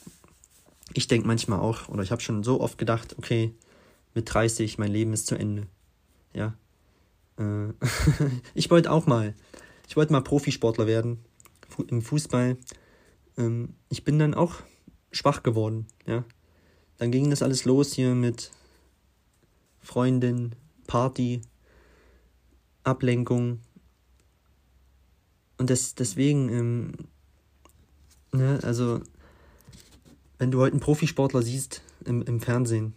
ich 0.92 1.06
denke 1.06 1.26
manchmal 1.26 1.60
auch, 1.60 1.88
oder 1.88 2.02
ich 2.02 2.10
habe 2.10 2.20
schon 2.20 2.42
so 2.42 2.60
oft 2.60 2.76
gedacht, 2.76 3.16
okay, 3.16 3.54
mit 4.14 4.32
30, 4.32 4.76
mein 4.78 4.90
Leben 4.90 5.12
ist 5.12 5.28
zu 5.28 5.36
Ende. 5.36 5.66
Ja. 6.34 6.54
Äh, 7.38 7.68
ich 8.54 8.70
wollte 8.70 8.90
auch 8.90 9.06
mal, 9.06 9.34
ich 9.88 9.96
wollte 9.96 10.12
mal 10.12 10.20
Profisportler 10.20 10.86
werden 10.86 11.24
im 11.88 12.02
Fußball. 12.02 12.56
Ähm, 13.38 13.74
ich 13.88 14.04
bin 14.04 14.18
dann 14.18 14.34
auch 14.34 14.56
schwach 15.12 15.42
geworden, 15.42 15.86
ja. 16.06 16.24
Dann 16.98 17.12
ging 17.12 17.30
das 17.30 17.42
alles 17.42 17.64
los 17.64 17.94
hier 17.94 18.14
mit 18.14 18.50
Freundin, 19.80 20.54
Party, 20.86 21.40
Ablenkung. 22.82 23.60
Und 25.56 25.70
das, 25.70 25.94
deswegen, 25.94 26.48
ähm, 26.50 26.92
ne, 28.32 28.58
also, 28.62 29.00
wenn 30.38 30.50
du 30.50 30.60
heute 30.60 30.72
einen 30.72 30.80
Profisportler 30.80 31.42
siehst 31.42 31.82
im, 32.04 32.22
im 32.22 32.40
Fernsehen, 32.40 32.94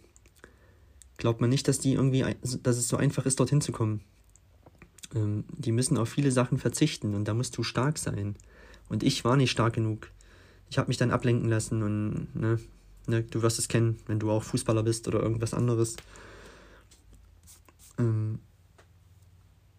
glaubt 1.16 1.40
man 1.40 1.50
nicht, 1.50 1.68
dass 1.68 1.78
die 1.78 1.94
irgendwie, 1.94 2.24
dass 2.62 2.76
es 2.76 2.88
so 2.88 2.96
einfach 2.96 3.26
ist, 3.26 3.40
dorthin 3.40 3.60
zu 3.60 3.72
kommen. 3.72 4.00
Ähm, 5.14 5.44
die 5.50 5.72
müssen 5.72 5.96
auf 5.98 6.08
viele 6.08 6.30
Sachen 6.30 6.58
verzichten 6.58 7.14
und 7.14 7.26
da 7.26 7.34
musst 7.34 7.56
du 7.56 7.62
stark 7.62 7.98
sein. 7.98 8.36
Und 8.88 9.02
ich 9.02 9.24
war 9.24 9.36
nicht 9.36 9.50
stark 9.50 9.74
genug. 9.74 10.10
Ich 10.70 10.78
habe 10.78 10.88
mich 10.88 10.96
dann 10.96 11.10
ablenken 11.10 11.48
lassen 11.48 11.82
und 11.82 12.34
ne, 12.34 12.58
ne, 13.06 13.22
du 13.22 13.42
wirst 13.42 13.58
es 13.58 13.68
kennen, 13.68 13.98
wenn 14.06 14.18
du 14.18 14.30
auch 14.30 14.42
Fußballer 14.42 14.82
bist 14.82 15.06
oder 15.08 15.20
irgendwas 15.20 15.54
anderes. 15.54 15.96
Ähm, 17.98 18.40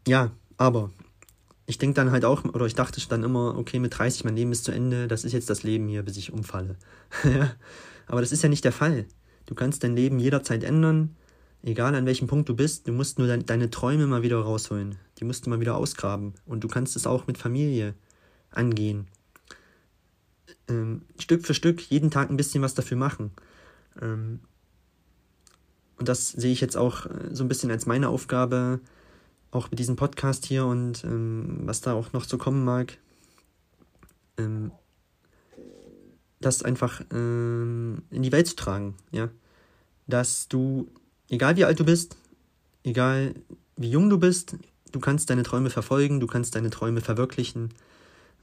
ja, 0.07 0.31
aber 0.57 0.91
ich 1.65 1.77
denke 1.77 1.95
dann 1.95 2.11
halt 2.11 2.25
auch, 2.25 2.43
oder 2.45 2.65
ich 2.65 2.75
dachte 2.75 3.01
dann 3.09 3.23
immer, 3.23 3.57
okay, 3.57 3.79
mit 3.79 3.97
30, 3.97 4.23
mein 4.23 4.35
Leben 4.35 4.51
ist 4.51 4.65
zu 4.65 4.71
Ende, 4.71 5.07
das 5.07 5.23
ist 5.23 5.33
jetzt 5.33 5.49
das 5.49 5.63
Leben 5.63 5.87
hier, 5.87 6.03
bis 6.03 6.17
ich 6.17 6.31
umfalle. 6.31 6.75
aber 8.07 8.21
das 8.21 8.31
ist 8.31 8.43
ja 8.43 8.49
nicht 8.49 8.65
der 8.65 8.71
Fall. 8.71 9.05
Du 9.45 9.55
kannst 9.55 9.83
dein 9.83 9.95
Leben 9.95 10.19
jederzeit 10.19 10.63
ändern, 10.63 11.15
egal 11.63 11.95
an 11.95 12.05
welchem 12.05 12.27
Punkt 12.27 12.49
du 12.49 12.55
bist. 12.55 12.87
Du 12.87 12.91
musst 12.91 13.17
nur 13.17 13.27
dein, 13.27 13.45
deine 13.45 13.69
Träume 13.69 14.07
mal 14.07 14.21
wieder 14.21 14.39
rausholen. 14.39 14.95
Die 15.19 15.25
musst 15.25 15.45
du 15.45 15.49
mal 15.49 15.59
wieder 15.59 15.75
ausgraben. 15.75 16.33
Und 16.45 16.63
du 16.63 16.67
kannst 16.67 16.95
es 16.95 17.07
auch 17.07 17.27
mit 17.27 17.37
Familie 17.37 17.95
angehen. 18.51 19.07
Ähm, 20.67 21.03
Stück 21.19 21.45
für 21.45 21.53
Stück, 21.53 21.81
jeden 21.81 22.11
Tag 22.11 22.29
ein 22.29 22.37
bisschen 22.37 22.61
was 22.61 22.75
dafür 22.75 22.97
machen. 22.97 23.31
Ähm, 24.01 24.39
und 25.97 26.09
das 26.09 26.29
sehe 26.29 26.51
ich 26.51 26.61
jetzt 26.61 26.77
auch 26.77 27.05
äh, 27.05 27.33
so 27.33 27.43
ein 27.43 27.47
bisschen 27.47 27.71
als 27.71 27.85
meine 27.85 28.09
Aufgabe, 28.09 28.79
auch 29.55 29.71
mit 29.71 29.79
diesem 29.79 29.95
Podcast 29.95 30.45
hier 30.45 30.65
und 30.65 31.03
ähm, 31.05 31.61
was 31.63 31.81
da 31.81 31.93
auch 31.93 32.11
noch 32.13 32.25
so 32.25 32.37
kommen 32.37 32.65
mag. 32.65 32.97
Ähm, 34.37 34.71
das 36.41 36.61
einfach 36.61 37.01
ähm, 37.11 38.03
in 38.11 38.21
die 38.21 38.31
Welt 38.31 38.47
zu 38.47 38.55
tragen, 38.55 38.95
ja. 39.11 39.29
Dass 40.07 40.47
du, 40.47 40.91
egal 41.29 41.55
wie 41.55 41.65
alt 41.65 41.79
du 41.79 41.85
bist, 41.85 42.17
egal 42.83 43.33
wie 43.77 43.89
jung 43.89 44.09
du 44.09 44.19
bist, 44.19 44.57
du 44.91 44.99
kannst 44.99 45.29
deine 45.29 45.43
Träume 45.43 45.69
verfolgen, 45.69 46.19
du 46.19 46.27
kannst 46.27 46.55
deine 46.55 46.69
Träume 46.69 47.01
verwirklichen, 47.01 47.73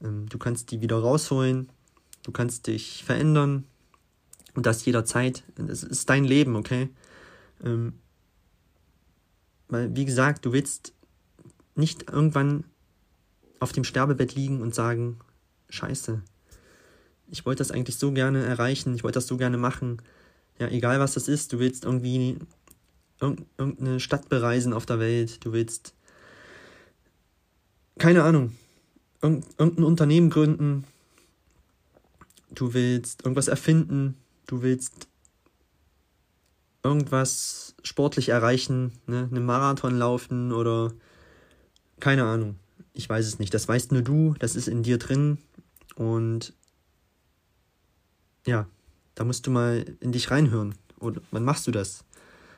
ähm, 0.03 0.27
du 0.27 0.37
kannst 0.39 0.71
die 0.71 0.81
wieder 0.81 0.97
rausholen, 0.97 1.69
du 2.23 2.31
kannst 2.31 2.67
dich 2.67 3.03
verändern 3.05 3.65
und 4.55 4.65
das 4.65 4.83
jederzeit. 4.83 5.43
Es 5.67 5.83
ist 5.83 6.09
dein 6.09 6.25
Leben, 6.25 6.55
okay? 6.55 6.89
Ähm, 7.63 7.93
weil, 9.69 9.95
wie 9.95 10.05
gesagt, 10.05 10.45
du 10.45 10.51
willst 10.51 10.93
nicht 11.75 12.09
irgendwann 12.11 12.65
auf 13.59 13.71
dem 13.71 13.83
Sterbebett 13.83 14.35
liegen 14.35 14.61
und 14.61 14.75
sagen, 14.75 15.19
scheiße, 15.69 16.21
ich 17.27 17.45
wollte 17.45 17.59
das 17.59 17.71
eigentlich 17.71 17.97
so 17.97 18.11
gerne 18.11 18.45
erreichen, 18.45 18.93
ich 18.93 19.03
wollte 19.03 19.17
das 19.17 19.27
so 19.27 19.37
gerne 19.37 19.57
machen. 19.57 20.01
Ja, 20.59 20.67
egal 20.67 20.99
was 20.99 21.13
das 21.13 21.27
ist, 21.27 21.53
du 21.53 21.59
willst 21.59 21.85
irgendwie 21.85 22.37
irgendeine 23.19 23.99
Stadt 23.99 24.29
bereisen 24.29 24.73
auf 24.73 24.85
der 24.85 24.99
Welt, 24.99 25.43
du 25.45 25.53
willst, 25.53 25.93
keine 27.97 28.23
Ahnung, 28.23 28.51
irgendein 29.21 29.83
Unternehmen 29.83 30.29
gründen, 30.29 30.83
du 32.51 32.73
willst 32.73 33.23
irgendwas 33.23 33.47
erfinden, 33.47 34.17
du 34.47 34.61
willst 34.61 35.07
irgendwas 36.83 37.75
sportlich 37.83 38.29
erreichen, 38.29 38.91
ne? 39.07 39.29
einen 39.31 39.45
Marathon 39.45 39.97
laufen 39.97 40.51
oder 40.51 40.93
keine 41.99 42.23
Ahnung. 42.23 42.57
Ich 42.93 43.09
weiß 43.09 43.25
es 43.25 43.39
nicht. 43.39 43.53
Das 43.53 43.67
weißt 43.67 43.91
nur 43.91 44.01
du, 44.01 44.35
das 44.39 44.55
ist 44.55 44.67
in 44.67 44.83
dir 44.83 44.97
drin 44.97 45.37
und 45.95 46.53
ja, 48.45 48.67
da 49.15 49.23
musst 49.23 49.47
du 49.47 49.51
mal 49.51 49.85
in 49.99 50.11
dich 50.11 50.31
reinhören. 50.31 50.75
Oder 50.99 51.21
wann 51.31 51.43
machst 51.43 51.67
du 51.67 51.71
das? 51.71 52.03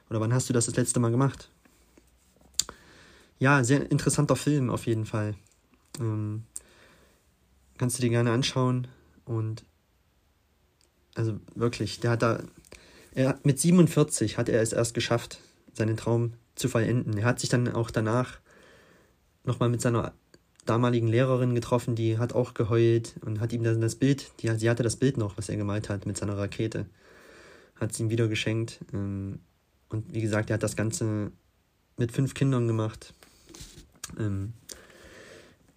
Oder 0.10 0.20
wann 0.20 0.34
hast 0.34 0.50
du 0.50 0.54
das 0.54 0.66
das 0.66 0.76
letzte 0.76 1.00
Mal 1.00 1.12
gemacht? 1.12 1.50
Ja, 3.40 3.64
sehr 3.64 3.92
interessanter 3.92 4.36
Film 4.36 4.70
auf 4.70 4.86
jeden 4.86 5.06
Fall. 5.06 5.36
Ähm, 6.00 6.44
kannst 7.78 7.98
du 7.98 8.02
dir 8.02 8.10
gerne 8.10 8.32
anschauen 8.32 8.88
und 9.26 9.66
also 11.16 11.40
wirklich, 11.56 12.00
der 12.00 12.12
hat 12.12 12.22
da 12.22 12.44
er, 13.16 13.40
mit 13.44 13.60
47 13.60 14.38
hat 14.38 14.50
er 14.50 14.62
es 14.62 14.74
erst 14.74 14.94
geschafft, 14.94 15.40
seinen 15.74 15.96
Traum 15.98 16.34
zu 16.56 16.68
vollenden. 16.68 17.18
Er 17.18 17.26
hat 17.26 17.40
sich 17.40 17.50
dann 17.50 17.68
auch 17.74 17.90
danach 17.90 18.40
nochmal 19.46 19.70
mit 19.70 19.82
seiner 19.82 20.14
damaligen 20.66 21.08
Lehrerin 21.08 21.56
getroffen, 21.56 21.96
die 21.96 22.18
hat 22.18 22.34
auch 22.34 22.54
geheult 22.54 23.16
und 23.22 23.40
hat 23.40 23.54
ihm 23.54 23.64
dann 23.64 23.82
das 23.82 23.96
Bild, 23.96 24.32
die, 24.42 24.50
sie 24.58 24.70
hatte 24.70 24.84
das 24.84 24.96
Bild 24.96 25.18
noch, 25.18 25.38
was 25.38 25.50
er 25.50 25.58
gemalt 25.58 25.90
hat 25.90 26.06
mit 26.06 26.18
seiner 26.18 26.38
Rakete, 26.38 26.88
hat 27.76 27.94
sie 27.94 28.04
ihm 28.04 28.10
wieder 28.10 28.28
geschenkt. 28.28 28.80
Ähm, 28.94 29.40
und 29.90 30.14
wie 30.14 30.22
gesagt, 30.22 30.50
er 30.50 30.56
hat 30.56 30.64
das 30.64 30.76
Ganze 30.76 31.32
mit 31.98 32.12
fünf 32.12 32.34
Kindern 32.34 32.68
gemacht. 32.68 33.14
Ähm, 34.20 34.54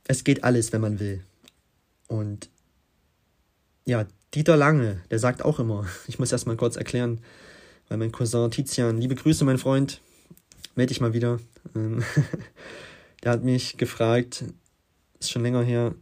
es 0.07 0.25
geht 0.25 0.43
alles, 0.43 0.73
wenn 0.73 0.81
man 0.81 1.01
will. 1.01 1.23
Und 2.07 2.49
ja, 3.85 4.07
Dieter 4.35 4.57
Lange, 4.57 5.03
der 5.11 5.19
sagt 5.19 5.45
auch 5.45 5.59
immer, 5.59 5.87
ich 6.09 6.19
muss 6.19 6.33
erst 6.33 6.47
mal 6.47 6.57
kurz 6.57 6.77
erklären, 6.77 7.21
weil 7.89 7.99
mein 7.99 8.13
Cousin 8.13 8.51
Tizian, 8.51 8.99
liebe 8.99 9.15
Grüße, 9.15 9.45
mein 9.45 9.59
Freund, 9.59 10.01
melde 10.75 10.89
dich 10.89 11.01
mal 11.01 11.13
wieder. 11.13 11.39
Der 13.23 13.33
hat 13.33 13.45
mich 13.45 13.77
gefragt, 13.77 14.45
ist 15.19 15.31
schon 15.31 15.43
länger 15.43 15.63
her, 15.63 15.95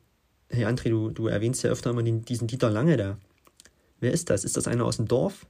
hey 0.50 0.64
André, 0.64 0.90
du, 0.90 1.10
du 1.10 1.26
erwähnst 1.28 1.62
ja 1.62 1.70
öfter 1.70 1.90
immer 1.90 2.02
den, 2.02 2.22
diesen 2.22 2.46
Dieter 2.46 2.70
Lange 2.70 2.96
da. 2.96 3.18
Wer 4.00 4.12
ist 4.12 4.30
das? 4.30 4.44
Ist 4.44 4.56
das 4.56 4.68
einer 4.68 4.84
aus 4.84 4.96
dem 4.96 5.08
Dorf? 5.08 5.46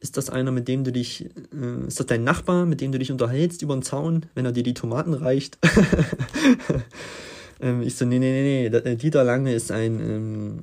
Ist 0.00 0.16
das 0.16 0.30
einer, 0.30 0.50
mit 0.50 0.68
dem 0.68 0.84
du 0.84 0.92
dich, 0.92 1.26
äh, 1.54 1.86
ist 1.86 2.00
das 2.00 2.06
dein 2.06 2.24
Nachbar, 2.24 2.66
mit 2.66 2.80
dem 2.80 2.92
du 2.92 2.98
dich 2.98 3.12
unterhältst 3.12 3.62
über 3.62 3.76
den 3.76 3.82
Zaun, 3.82 4.26
wenn 4.34 4.46
er 4.46 4.52
dir 4.52 4.62
die 4.62 4.74
Tomaten 4.74 5.14
reicht? 5.14 5.58
ähm, 7.60 7.82
ich 7.82 7.96
so, 7.96 8.04
nee, 8.04 8.18
nee, 8.18 8.68
nee, 8.70 8.80
nee, 8.82 8.96
Dieter 8.96 9.24
Lange 9.24 9.54
ist 9.54 9.70
ein, 9.70 10.00
ähm, 10.00 10.62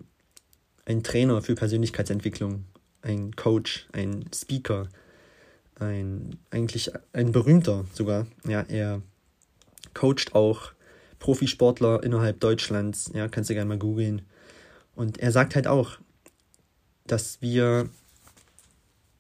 ein 0.86 1.04
Trainer 1.04 1.42
für 1.42 1.56
Persönlichkeitsentwicklung, 1.56 2.66
ein 3.02 3.36
Coach, 3.36 3.88
ein 3.92 4.26
Speaker, 4.34 4.90
ein 5.80 6.38
eigentlich 6.50 6.92
ein 7.14 7.32
berühmter 7.32 7.86
sogar. 7.94 8.26
Ja, 8.48 8.62
er 8.62 9.02
coacht 9.98 10.36
auch 10.36 10.74
Profisportler 11.20 12.04
innerhalb 12.04 12.40
Deutschlands. 12.40 13.10
Ja, 13.14 13.28
kannst 13.28 13.50
du 13.50 13.56
gerne 13.56 13.68
mal 13.68 13.80
googeln. 13.80 14.22
Und 14.96 15.18
er 15.18 15.32
sagt 15.32 15.56
halt 15.56 15.68
auch, 15.68 15.98
dass 17.06 17.42
wir, 17.42 17.90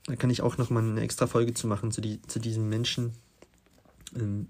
da 0.05 0.15
kann 0.15 0.29
ich 0.29 0.41
auch 0.41 0.57
nochmal 0.57 0.83
eine 0.83 1.01
extra 1.01 1.25
Folge 1.25 1.53
zu 1.53 1.67
machen 1.67 1.91
zu, 1.91 2.01
die, 2.01 2.21
zu 2.23 2.39
diesem 2.39 2.69
Menschen. 2.69 3.13
Ähm, 4.15 4.47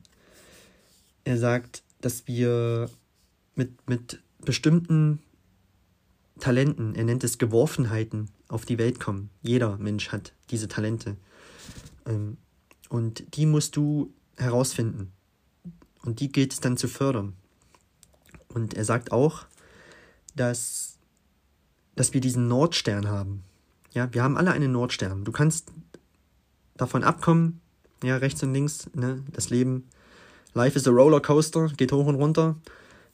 er 1.23 1.37
sagt, 1.37 1.83
dass 2.01 2.27
wir 2.27 2.89
mit, 3.55 3.87
mit 3.87 4.21
bestimmten 4.43 5.21
Talenten, 6.39 6.93
er 6.95 7.05
nennt 7.05 7.23
es 7.23 7.37
Geworfenheiten, 7.37 8.29
auf 8.49 8.65
die 8.65 8.77
Welt 8.77 8.99
kommen. 8.99 9.29
Jeder 9.41 9.77
Mensch 9.77 10.09
hat 10.09 10.33
diese 10.49 10.67
Talente. 10.67 11.15
Ähm, 12.05 12.37
und 12.89 13.35
die 13.35 13.45
musst 13.45 13.75
du 13.75 14.13
herausfinden. 14.37 15.11
Und 16.07 16.21
die 16.21 16.31
gilt 16.31 16.53
es 16.53 16.61
dann 16.61 16.77
zu 16.77 16.87
fördern. 16.87 17.33
Und 18.47 18.75
er 18.75 18.85
sagt 18.85 19.11
auch, 19.11 19.45
dass, 20.37 20.97
dass 21.97 22.13
wir 22.13 22.21
diesen 22.21 22.47
Nordstern 22.47 23.09
haben. 23.09 23.43
Ja, 23.91 24.13
wir 24.13 24.23
haben 24.23 24.37
alle 24.37 24.51
einen 24.51 24.71
Nordstern. 24.71 25.25
Du 25.25 25.33
kannst 25.33 25.73
davon 26.77 27.03
abkommen, 27.03 27.59
ja, 28.01 28.15
rechts 28.15 28.41
und 28.41 28.53
links, 28.53 28.89
ne, 28.93 29.21
das 29.33 29.49
Leben. 29.49 29.89
Life 30.53 30.79
is 30.79 30.87
a 30.87 30.91
roller 30.91 31.19
coaster, 31.19 31.67
geht 31.75 31.91
hoch 31.91 32.05
und 32.05 32.15
runter. 32.15 32.55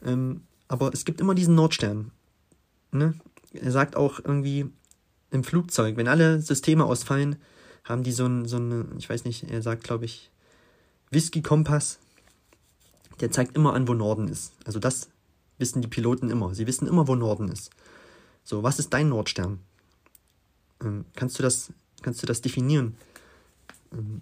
Ähm, 0.05 0.41
aber 0.67 0.93
es 0.93 1.03
gibt 1.03 1.19
immer 1.19 1.33
diesen 1.33 1.55
Nordstern. 1.55 2.11
Ne? 2.91 3.15
Er 3.53 3.71
sagt 3.71 3.95
auch 3.95 4.19
irgendwie 4.19 4.67
im 5.31 5.43
Flugzeug, 5.43 5.97
wenn 5.97 6.07
alle 6.07 6.41
Systeme 6.41 6.85
ausfallen, 6.85 7.37
haben 7.85 8.03
die 8.03 8.11
so 8.11 8.27
ein, 8.27 8.45
so 8.45 8.57
eine, 8.57 8.85
ich 8.99 9.09
weiß 9.09 9.25
nicht, 9.25 9.49
er 9.49 9.63
sagt, 9.63 9.83
glaube 9.83 10.05
ich, 10.05 10.29
Whisky-Kompass. 11.09 11.97
Der 13.19 13.31
zeigt 13.31 13.55
immer 13.55 13.73
an, 13.73 13.87
wo 13.87 13.93
Norden 13.93 14.27
ist. 14.27 14.53
Also 14.65 14.79
das 14.79 15.09
wissen 15.57 15.81
die 15.81 15.87
Piloten 15.87 16.29
immer. 16.29 16.53
Sie 16.55 16.67
wissen 16.67 16.87
immer, 16.87 17.07
wo 17.07 17.15
Norden 17.15 17.49
ist. 17.49 17.69
So, 18.43 18.63
was 18.63 18.79
ist 18.79 18.93
dein 18.93 19.09
Nordstern? 19.09 19.59
Ähm, 20.81 21.05
kannst 21.15 21.39
du 21.39 21.43
das, 21.43 21.71
kannst 22.01 22.21
du 22.21 22.25
das 22.27 22.41
definieren? 22.41 22.97
Ähm, 23.91 24.21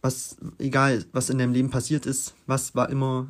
was, 0.00 0.36
egal, 0.58 1.04
was 1.12 1.30
in 1.30 1.38
deinem 1.38 1.52
Leben 1.52 1.70
passiert 1.70 2.06
ist, 2.06 2.34
was 2.46 2.74
war 2.74 2.88
immer 2.90 3.28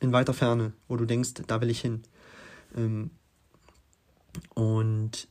in 0.00 0.12
weiter 0.12 0.34
Ferne, 0.34 0.72
wo 0.88 0.96
du 0.96 1.04
denkst, 1.04 1.34
da 1.46 1.60
will 1.60 1.70
ich 1.70 1.80
hin. 1.80 2.02
Ähm, 2.76 3.10
und 4.54 5.28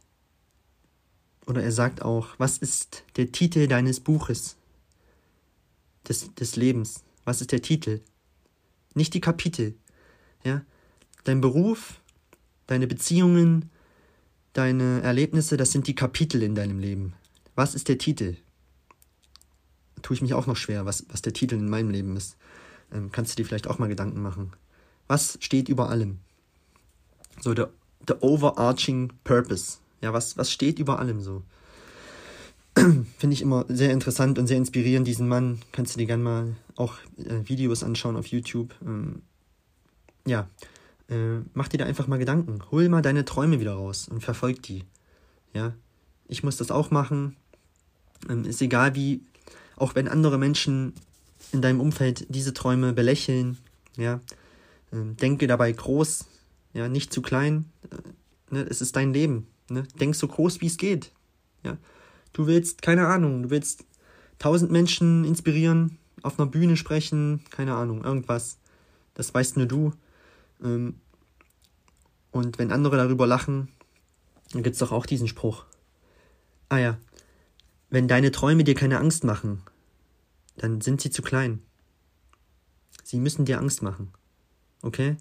oder 1.46 1.64
er 1.64 1.72
sagt 1.72 2.04
auch, 2.04 2.28
was 2.38 2.60
ist 2.60 3.04
der 3.16 3.32
Titel 3.32 3.68
deines 3.68 4.00
Buches? 4.00 4.56
Des, 6.08 6.34
des 6.36 6.56
Lebens. 6.56 7.04
Was 7.26 7.42
ist 7.42 7.52
der 7.52 7.62
Titel? 7.62 8.02
Nicht 9.00 9.14
die 9.14 9.22
Kapitel. 9.22 9.76
Ja? 10.44 10.62
Dein 11.24 11.40
Beruf, 11.40 12.02
deine 12.68 12.86
Beziehungen, 12.86 13.70
deine 14.52 15.02
Erlebnisse, 15.02 15.56
das 15.56 15.72
sind 15.72 15.88
die 15.88 15.96
Kapitel 15.96 16.44
in 16.44 16.54
deinem 16.54 16.80
Leben. 16.80 17.14
Was 17.56 17.76
ist 17.76 17.88
der 17.88 17.98
Titel? 17.98 18.36
Da 19.96 20.02
tue 20.02 20.16
ich 20.16 20.22
mich 20.22 20.34
auch 20.34 20.48
noch 20.48 20.58
schwer, 20.58 20.86
was, 20.86 21.06
was 21.14 21.22
der 21.22 21.32
Titel 21.32 21.56
in 21.56 21.70
meinem 21.70 21.92
Leben 21.92 22.18
ist. 22.18 22.36
Ähm, 22.92 23.10
kannst 23.14 23.32
du 23.32 23.36
dir 23.38 23.48
vielleicht 23.48 23.68
auch 23.68 23.80
mal 23.80 23.88
Gedanken 23.88 24.22
machen. 24.22 24.52
Was 25.08 25.38
steht 25.40 25.70
über 25.70 25.90
allem? 25.90 26.20
So, 27.40 27.54
der, 27.54 27.72
der 28.06 28.22
overarching 28.22 29.14
purpose. 29.24 29.78
Ja, 30.02 30.12
was, 30.12 30.36
was 30.36 30.52
steht 30.52 30.78
über 30.78 31.00
allem 31.00 31.22
so? 31.22 31.44
Finde 33.18 33.34
ich 33.34 33.42
immer 33.42 33.66
sehr 33.68 33.92
interessant 33.92 34.40
und 34.40 34.48
sehr 34.48 34.58
inspirierend, 34.58 35.08
diesen 35.08 35.28
Mann. 35.28 35.60
Kannst 35.72 35.96
du 35.96 36.00
dir 36.00 36.06
gerne 36.06 36.24
mal 36.24 36.56
auch 36.76 36.96
äh, 37.18 37.48
Videos 37.48 37.84
anschauen 37.84 38.16
auf 38.16 38.28
YouTube. 38.28 38.74
Ähm, 38.86 39.22
ja, 40.26 40.48
äh, 41.10 41.40
mach 41.54 41.68
dir 41.68 41.78
da 41.78 41.86
einfach 41.86 42.08
mal 42.08 42.20
Gedanken. 42.20 42.60
Hol 42.72 42.90
mal 42.90 43.02
deine 43.02 43.26
Träume 43.26 43.60
wieder 43.60 43.74
raus 43.74 44.08
und 44.08 44.24
verfolg 44.24 44.62
die. 44.64 44.84
Ja, 45.54 45.74
ich 46.28 46.44
muss 46.44 46.58
das 46.58 46.72
auch 46.72 46.92
machen. 46.92 47.36
Ähm, 48.30 48.46
ist 48.46 48.62
egal 48.62 48.96
wie, 48.96 49.22
auch 49.76 49.96
wenn 49.96 50.08
andere 50.08 50.38
Menschen 50.38 50.94
in 51.52 51.62
deinem 51.62 51.82
Umfeld 51.82 52.28
diese 52.30 52.54
Träume 52.54 52.94
belächeln, 52.94 53.58
ja, 53.98 54.22
ähm, 54.94 55.18
denke 55.18 55.48
dabei 55.48 55.72
groß, 55.72 56.26
ja, 56.74 56.88
nicht 56.88 57.12
zu 57.12 57.22
klein. 57.22 57.66
Äh, 57.92 58.56
ne, 58.56 58.62
es 58.70 58.82
ist 58.82 58.96
dein 58.96 59.14
Leben. 59.14 59.48
Ne? 59.70 59.84
Denk 60.00 60.16
so 60.16 60.28
groß, 60.28 60.62
wie 60.62 60.68
es 60.68 60.78
geht. 60.78 61.12
Ja? 61.64 61.78
Du 62.34 62.48
willst, 62.48 62.82
keine 62.82 63.08
Ahnung, 63.08 63.44
du 63.44 63.50
willst 63.50 63.86
tausend 64.38 64.72
Menschen 64.72 65.26
inspirieren, 65.26 65.98
auf 66.22 66.40
einer 66.40 66.50
Bühne 66.50 66.78
sprechen, 66.78 67.44
keine 67.50 67.76
Ahnung, 67.76 68.04
irgendwas. 68.04 68.58
Das 69.14 69.34
weißt 69.34 69.58
nur 69.58 69.66
du. 69.66 69.94
Ähm, 70.64 70.96
und 72.32 72.60
wenn 72.60 72.72
andere 72.72 72.98
darüber 72.98 73.28
lachen, 73.28 73.70
dann 74.52 74.64
gibt 74.64 74.76
es 74.76 74.80
doch 74.80 74.92
auch 74.92 75.06
diesen 75.06 75.28
Spruch. 75.28 75.66
Ah 76.70 76.78
ja, 76.78 76.98
wenn 77.90 78.08
deine 78.08 78.32
Träume 78.32 78.64
dir 78.64 78.76
keine 78.76 79.00
Angst 79.00 79.24
machen, 79.24 79.62
dann 80.58 80.82
sind 80.82 81.02
sie 81.02 81.10
zu 81.10 81.22
klein. 81.22 81.62
Sie 83.04 83.20
müssen 83.20 83.46
dir 83.46 83.58
Angst 83.58 83.82
machen. 83.82 84.12
Okay? 84.82 85.18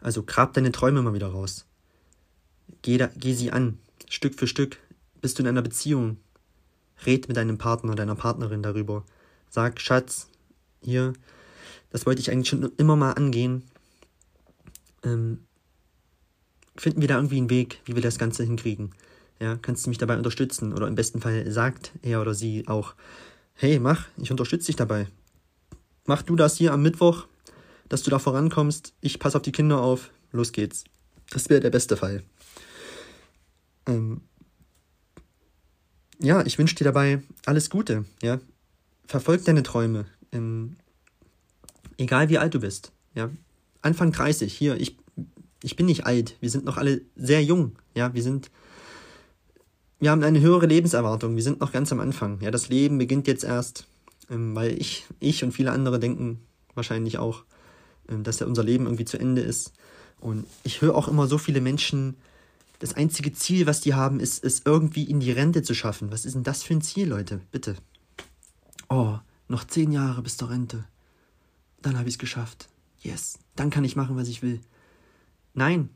Also 0.00 0.22
grab 0.22 0.52
deine 0.52 0.72
Träume 0.72 1.02
mal 1.02 1.14
wieder 1.14 1.28
raus. 1.28 1.66
Geh, 2.82 2.98
da, 2.98 3.10
geh 3.16 3.34
sie 3.34 3.50
an. 3.50 3.78
Stück 4.08 4.34
für 4.38 4.46
Stück 4.46 4.78
bist 5.20 5.38
du 5.38 5.42
in 5.42 5.48
einer 5.48 5.62
Beziehung. 5.62 6.18
Red 7.06 7.28
mit 7.28 7.36
deinem 7.36 7.58
Partner, 7.58 7.94
deiner 7.94 8.14
Partnerin 8.14 8.62
darüber. 8.62 9.04
Sag, 9.50 9.80
Schatz, 9.80 10.28
hier, 10.82 11.12
das 11.90 12.06
wollte 12.06 12.20
ich 12.20 12.30
eigentlich 12.30 12.48
schon 12.48 12.72
immer 12.76 12.96
mal 12.96 13.12
angehen. 13.12 13.64
Ähm, 15.04 15.40
finden 16.76 17.00
wir 17.00 17.08
da 17.08 17.16
irgendwie 17.16 17.38
einen 17.38 17.50
Weg, 17.50 17.80
wie 17.84 17.94
wir 17.94 18.02
das 18.02 18.18
Ganze 18.18 18.44
hinkriegen? 18.44 18.94
Ja, 19.40 19.56
kannst 19.56 19.84
du 19.84 19.90
mich 19.90 19.98
dabei 19.98 20.16
unterstützen? 20.16 20.72
Oder 20.72 20.86
im 20.86 20.94
besten 20.94 21.20
Fall 21.20 21.50
sagt 21.50 21.92
er 22.02 22.20
oder 22.20 22.34
sie 22.34 22.66
auch, 22.68 22.94
hey, 23.54 23.78
mach, 23.78 24.06
ich 24.16 24.30
unterstütze 24.30 24.66
dich 24.66 24.76
dabei. 24.76 25.08
Mach 26.06 26.22
du 26.22 26.36
das 26.36 26.56
hier 26.56 26.72
am 26.72 26.82
Mittwoch, 26.82 27.26
dass 27.88 28.02
du 28.02 28.10
da 28.10 28.18
vorankommst. 28.18 28.94
Ich 29.00 29.18
passe 29.18 29.36
auf 29.36 29.42
die 29.42 29.52
Kinder 29.52 29.80
auf. 29.80 30.10
Los 30.32 30.52
geht's. 30.52 30.84
Das 31.30 31.48
wäre 31.50 31.60
der 31.60 31.70
beste 31.70 31.96
Fall. 31.96 32.22
Ähm, 33.86 34.22
ja, 36.22 36.44
ich 36.46 36.58
wünsche 36.58 36.74
dir 36.74 36.84
dabei 36.84 37.22
alles 37.46 37.68
Gute, 37.70 38.04
ja. 38.22 38.40
Verfolg 39.06 39.44
deine 39.44 39.62
Träume, 39.62 40.06
ähm, 40.32 40.76
egal 41.98 42.28
wie 42.28 42.38
alt 42.38 42.54
du 42.54 42.60
bist, 42.60 42.92
ja. 43.14 43.30
Anfang 43.82 44.12
30, 44.12 44.52
hier, 44.52 44.80
ich, 44.80 44.96
ich 45.62 45.76
bin 45.76 45.86
nicht 45.86 46.06
alt, 46.06 46.36
wir 46.40 46.50
sind 46.50 46.64
noch 46.64 46.76
alle 46.76 47.02
sehr 47.16 47.42
jung, 47.42 47.72
ja, 47.94 48.14
wir 48.14 48.22
sind, 48.22 48.50
wir 49.98 50.10
haben 50.10 50.22
eine 50.22 50.40
höhere 50.40 50.66
Lebenserwartung, 50.66 51.34
wir 51.36 51.42
sind 51.42 51.60
noch 51.60 51.72
ganz 51.72 51.90
am 51.92 52.00
Anfang, 52.00 52.40
ja, 52.40 52.50
das 52.50 52.68
Leben 52.68 52.98
beginnt 52.98 53.26
jetzt 53.26 53.44
erst, 53.44 53.86
ähm, 54.30 54.54
weil 54.54 54.80
ich, 54.80 55.04
ich 55.20 55.42
und 55.42 55.52
viele 55.52 55.72
andere 55.72 55.98
denken 55.98 56.40
wahrscheinlich 56.74 57.18
auch, 57.18 57.44
ähm, 58.08 58.22
dass 58.22 58.38
ja 58.38 58.46
unser 58.46 58.64
Leben 58.64 58.86
irgendwie 58.86 59.04
zu 59.04 59.18
Ende 59.18 59.42
ist. 59.42 59.72
Und 60.20 60.46
ich 60.62 60.80
höre 60.80 60.94
auch 60.94 61.08
immer 61.08 61.26
so 61.26 61.36
viele 61.36 61.60
Menschen, 61.60 62.16
das 62.82 62.94
einzige 62.94 63.32
Ziel, 63.32 63.66
was 63.66 63.80
die 63.80 63.94
haben, 63.94 64.18
ist, 64.18 64.42
es 64.42 64.62
irgendwie 64.64 65.04
in 65.04 65.20
die 65.20 65.30
Rente 65.30 65.62
zu 65.62 65.72
schaffen. 65.72 66.10
Was 66.10 66.24
ist 66.24 66.34
denn 66.34 66.42
das 66.42 66.64
für 66.64 66.74
ein 66.74 66.82
Ziel, 66.82 67.08
Leute? 67.08 67.40
Bitte. 67.52 67.76
Oh, 68.88 69.20
noch 69.46 69.62
zehn 69.64 69.92
Jahre 69.92 70.20
bis 70.20 70.36
zur 70.36 70.50
Rente. 70.50 70.84
Dann 71.80 71.96
habe 71.96 72.08
ich 72.08 72.16
es 72.16 72.18
geschafft. 72.18 72.68
Yes. 72.98 73.38
Dann 73.54 73.70
kann 73.70 73.84
ich 73.84 73.94
machen, 73.94 74.16
was 74.16 74.26
ich 74.26 74.42
will. 74.42 74.60
Nein. 75.54 75.90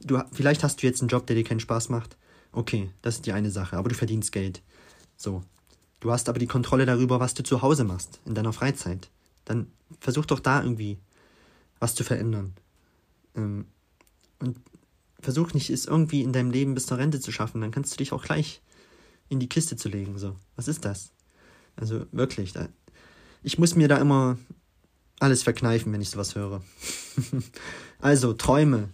Du, 0.00 0.22
vielleicht 0.30 0.62
hast 0.62 0.80
du 0.80 0.86
jetzt 0.86 1.00
einen 1.00 1.08
Job, 1.08 1.26
der 1.26 1.34
dir 1.34 1.42
keinen 1.42 1.58
Spaß 1.58 1.88
macht. 1.88 2.16
Okay, 2.52 2.90
das 3.02 3.16
ist 3.16 3.26
die 3.26 3.32
eine 3.32 3.50
Sache, 3.50 3.76
aber 3.76 3.88
du 3.88 3.96
verdienst 3.96 4.30
Geld. 4.30 4.62
So. 5.16 5.42
Du 5.98 6.12
hast 6.12 6.28
aber 6.28 6.38
die 6.38 6.46
Kontrolle 6.46 6.86
darüber, 6.86 7.18
was 7.18 7.34
du 7.34 7.42
zu 7.42 7.62
Hause 7.62 7.82
machst, 7.82 8.20
in 8.26 8.36
deiner 8.36 8.52
Freizeit. 8.52 9.10
Dann 9.44 9.66
versuch 9.98 10.26
doch 10.26 10.38
da 10.38 10.62
irgendwie 10.62 10.98
was 11.80 11.96
zu 11.96 12.04
verändern. 12.04 12.54
Ähm, 13.34 13.66
und 14.38 14.56
versuch 15.22 15.54
nicht, 15.54 15.70
es 15.70 15.86
irgendwie 15.86 16.22
in 16.22 16.32
deinem 16.32 16.50
Leben 16.50 16.74
bis 16.74 16.86
zur 16.86 16.98
Rente 16.98 17.20
zu 17.20 17.32
schaffen, 17.32 17.60
dann 17.60 17.70
kannst 17.70 17.92
du 17.92 17.96
dich 17.96 18.12
auch 18.12 18.24
gleich 18.24 18.60
in 19.28 19.40
die 19.40 19.48
Kiste 19.48 19.76
zu 19.76 19.88
legen. 19.88 20.18
So, 20.18 20.36
was 20.56 20.68
ist 20.68 20.84
das? 20.84 21.12
Also 21.76 22.06
wirklich, 22.12 22.52
da, 22.52 22.68
ich 23.42 23.58
muss 23.58 23.76
mir 23.76 23.88
da 23.88 23.96
immer 23.96 24.36
alles 25.20 25.42
verkneifen, 25.42 25.92
wenn 25.92 26.00
ich 26.00 26.10
sowas 26.10 26.34
höre. 26.34 26.62
also, 28.00 28.32
Träume. 28.32 28.88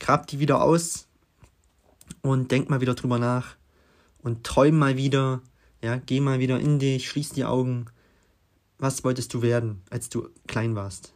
Grab 0.00 0.26
die 0.26 0.38
wieder 0.38 0.62
aus 0.62 1.06
und 2.22 2.50
denk 2.50 2.70
mal 2.70 2.80
wieder 2.80 2.94
drüber 2.94 3.18
nach 3.18 3.56
und 4.18 4.44
träum 4.44 4.78
mal 4.78 4.96
wieder. 4.96 5.42
Ja, 5.82 5.96
geh 5.96 6.20
mal 6.20 6.40
wieder 6.40 6.58
in 6.58 6.78
dich, 6.78 7.08
schließ 7.08 7.30
die 7.30 7.44
Augen. 7.44 7.86
Was 8.78 9.04
wolltest 9.04 9.32
du 9.34 9.42
werden, 9.42 9.82
als 9.90 10.08
du 10.08 10.28
klein 10.46 10.74
warst? 10.74 11.12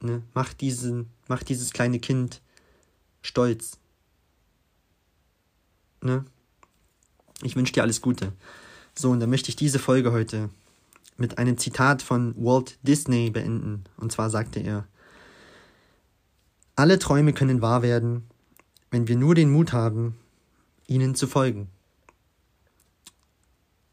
Ne? 0.00 0.22
Mach, 0.34 0.52
diesen, 0.52 1.10
mach 1.28 1.42
dieses 1.42 1.72
kleine 1.72 1.98
Kind 1.98 2.42
stolz. 3.22 3.79
Ne? 6.02 6.24
Ich 7.42 7.56
wünsche 7.56 7.72
dir 7.72 7.82
alles 7.82 8.00
Gute. 8.00 8.32
So, 8.94 9.10
und 9.10 9.20
dann 9.20 9.30
möchte 9.30 9.48
ich 9.48 9.56
diese 9.56 9.78
Folge 9.78 10.12
heute 10.12 10.50
mit 11.16 11.38
einem 11.38 11.58
Zitat 11.58 12.02
von 12.02 12.34
Walt 12.36 12.78
Disney 12.82 13.30
beenden. 13.30 13.84
Und 13.96 14.10
zwar 14.12 14.30
sagte 14.30 14.60
er, 14.60 14.86
alle 16.76 16.98
Träume 16.98 17.32
können 17.32 17.60
wahr 17.60 17.82
werden, 17.82 18.24
wenn 18.90 19.06
wir 19.06 19.16
nur 19.16 19.34
den 19.34 19.50
Mut 19.50 19.72
haben, 19.72 20.16
ihnen 20.86 21.14
zu 21.14 21.26
folgen. 21.26 21.68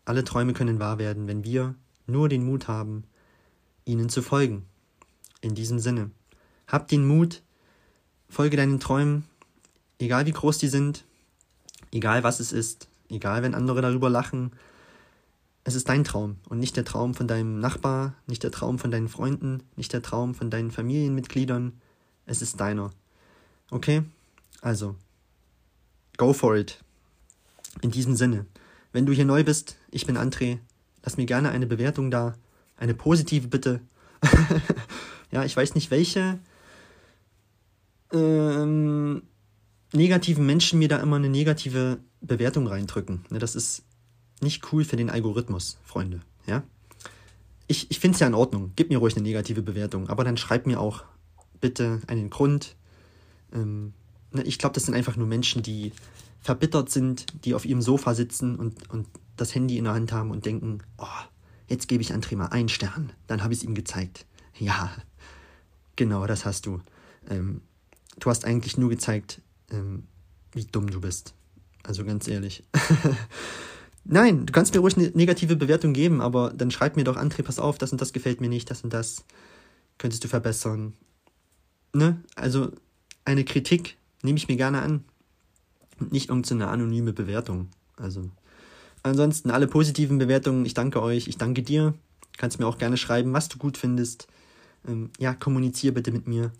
Alle 0.05 0.23
Träume 0.23 0.53
können 0.53 0.79
wahr 0.79 0.97
werden, 0.97 1.27
wenn 1.27 1.43
wir 1.43 1.75
nur 2.05 2.29
den 2.29 2.45
Mut 2.45 2.69
haben, 2.69 3.03
ihnen 3.83 4.07
zu 4.07 4.21
folgen. 4.21 4.65
In 5.41 5.53
diesem 5.53 5.79
Sinne, 5.79 6.11
hab 6.65 6.87
den 6.87 7.05
Mut, 7.05 7.43
folge 8.29 8.57
deinen 8.57 8.79
Träumen, 8.79 9.25
egal 9.99 10.25
wie 10.25 10.31
groß 10.31 10.57
die 10.57 10.69
sind, 10.69 11.03
egal 11.97 12.23
was 12.23 12.39
es 12.39 12.51
ist, 12.51 12.87
egal 13.09 13.43
wenn 13.43 13.55
andere 13.55 13.81
darüber 13.81 14.09
lachen. 14.09 14.51
Es 15.63 15.75
ist 15.75 15.89
dein 15.89 16.03
Traum 16.03 16.37
und 16.47 16.59
nicht 16.59 16.77
der 16.77 16.85
Traum 16.85 17.13
von 17.13 17.27
deinem 17.27 17.59
Nachbar, 17.59 18.13
nicht 18.27 18.43
der 18.43 18.51
Traum 18.51 18.79
von 18.79 18.91
deinen 18.91 19.09
Freunden, 19.09 19.63
nicht 19.75 19.91
der 19.91 20.01
Traum 20.01 20.33
von 20.33 20.49
deinen 20.49 20.71
Familienmitgliedern. 20.71 21.73
Es 22.25 22.41
ist 22.41 22.59
deiner. 22.59 22.91
Okay? 23.71 24.03
Also, 24.61 24.95
go 26.17 26.31
for 26.31 26.55
it. 26.55 26.79
In 27.81 27.91
diesem 27.91 28.15
Sinne, 28.15 28.45
wenn 28.93 29.05
du 29.05 29.11
hier 29.11 29.25
neu 29.25 29.43
bist, 29.43 29.75
ich 29.91 30.05
bin 30.05 30.17
André, 30.17 30.59
lass 31.03 31.17
mir 31.17 31.25
gerne 31.25 31.49
eine 31.49 31.67
Bewertung 31.67 32.11
da, 32.11 32.35
eine 32.77 32.93
positive 32.93 33.47
bitte. 33.47 33.81
ja, 35.31 35.43
ich 35.43 35.55
weiß 35.55 35.75
nicht, 35.75 35.91
welche 35.91 36.39
ähm, 38.13 39.23
negativen 39.97 40.45
Menschen 40.45 40.79
mir 40.79 40.87
da 40.87 40.97
immer 40.97 41.17
eine 41.17 41.29
negative 41.29 41.99
Bewertung 42.21 42.67
reindrücken. 42.67 43.25
Ne, 43.29 43.39
das 43.39 43.55
ist 43.55 43.83
nicht 44.41 44.71
cool 44.71 44.85
für 44.85 44.95
den 44.95 45.09
Algorithmus, 45.09 45.77
Freunde. 45.83 46.21
Ja? 46.45 46.63
Ich, 47.67 47.91
ich 47.91 47.99
finde 47.99 48.15
es 48.15 48.19
ja 48.19 48.27
in 48.27 48.33
Ordnung. 48.33 48.71
Gib 48.75 48.89
mir 48.89 48.99
ruhig 48.99 49.15
eine 49.15 49.23
negative 49.23 49.61
Bewertung, 49.61 50.09
aber 50.09 50.23
dann 50.23 50.37
schreib 50.37 50.65
mir 50.65 50.79
auch 50.79 51.03
bitte 51.59 52.01
einen 52.07 52.29
Grund. 52.29 52.75
Ähm, 53.53 53.93
ne, 54.31 54.43
ich 54.43 54.57
glaube, 54.57 54.73
das 54.73 54.85
sind 54.85 54.95
einfach 54.95 55.17
nur 55.17 55.27
Menschen, 55.27 55.63
die 55.63 55.91
verbittert 56.39 56.89
sind, 56.89 57.25
die 57.43 57.53
auf 57.53 57.65
ihrem 57.65 57.81
Sofa 57.81 58.13
sitzen 58.13 58.55
und, 58.55 58.89
und 58.89 59.07
das 59.35 59.53
Handy 59.53 59.77
in 59.77 59.83
der 59.83 59.93
Hand 59.93 60.11
haben 60.11 60.31
und 60.31 60.45
denken, 60.45 60.79
oh, 60.97 61.05
jetzt 61.67 61.87
gebe 61.87 62.01
ich 62.01 62.13
André 62.13 62.35
mal 62.37 62.47
einen 62.47 62.69
Stern, 62.69 63.11
dann 63.27 63.43
habe 63.43 63.53
ich 63.53 63.59
es 63.59 63.65
ihm 63.65 63.75
gezeigt. 63.75 64.25
Ja, 64.57 64.91
genau, 65.95 66.25
das 66.25 66.45
hast 66.45 66.65
du. 66.65 66.79
Ähm, 67.29 67.61
du 68.19 68.29
hast 68.29 68.45
eigentlich 68.45 68.77
nur 68.77 68.89
gezeigt, 68.89 69.41
ähm, 69.71 70.03
wie 70.53 70.65
dumm 70.65 70.89
du 70.89 71.01
bist. 71.01 71.33
Also 71.83 72.03
ganz 72.05 72.27
ehrlich. 72.27 72.63
Nein, 74.03 74.45
du 74.45 74.53
kannst 74.53 74.73
mir 74.73 74.79
ruhig 74.79 74.97
eine 74.97 75.09
negative 75.09 75.55
Bewertung 75.55 75.93
geben, 75.93 76.21
aber 76.21 76.53
dann 76.53 76.71
schreib 76.71 76.95
mir 76.95 77.03
doch, 77.03 77.17
André, 77.17 77.43
pass 77.43 77.59
auf, 77.59 77.77
das 77.77 77.91
und 77.91 77.99
das 77.99 78.13
gefällt 78.13 78.39
mir 78.39 78.49
nicht, 78.49 78.69
das 78.71 78.83
und 78.83 78.93
das 78.93 79.25
könntest 79.97 80.23
du 80.23 80.27
verbessern. 80.27 80.93
Ne? 81.93 82.21
Also 82.35 82.71
eine 83.25 83.43
Kritik 83.43 83.97
nehme 84.23 84.37
ich 84.37 84.47
mir 84.47 84.55
gerne 84.55 84.81
an. 84.81 85.03
Und 85.99 86.11
nicht 86.11 86.29
irgendeine 86.29 86.67
anonyme 86.67 87.11
Bewertung. 87.11 87.69
Also 87.97 88.29
ansonsten 89.03 89.49
alle 89.49 89.67
positiven 89.67 90.19
Bewertungen, 90.19 90.65
ich 90.65 90.73
danke 90.73 91.01
euch, 91.01 91.27
ich 91.27 91.37
danke 91.37 91.63
dir. 91.63 91.93
Kannst 92.37 92.59
mir 92.59 92.67
auch 92.67 92.77
gerne 92.77 92.97
schreiben, 92.97 93.33
was 93.33 93.49
du 93.49 93.57
gut 93.57 93.77
findest. 93.77 94.27
Ähm, 94.87 95.09
ja, 95.17 95.33
kommunizier 95.33 95.93
bitte 95.93 96.11
mit 96.11 96.27
mir, 96.27 96.51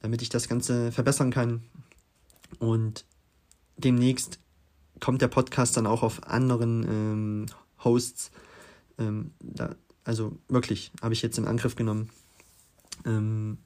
damit 0.00 0.20
ich 0.20 0.30
das 0.30 0.48
Ganze 0.48 0.90
verbessern 0.90 1.30
kann. 1.30 1.62
Und 2.58 3.04
demnächst 3.76 4.38
kommt 5.00 5.22
der 5.22 5.28
Podcast 5.28 5.76
dann 5.76 5.86
auch 5.86 6.02
auf 6.02 6.22
anderen 6.26 6.84
ähm, 6.84 7.46
Hosts. 7.84 8.30
Ähm, 8.98 9.32
da, 9.40 9.74
also 10.04 10.38
wirklich, 10.48 10.92
habe 11.00 11.14
ich 11.14 11.22
jetzt 11.22 11.38
in 11.38 11.46
Angriff 11.46 11.76
genommen. 11.76 12.10
Ähm, 13.04 13.58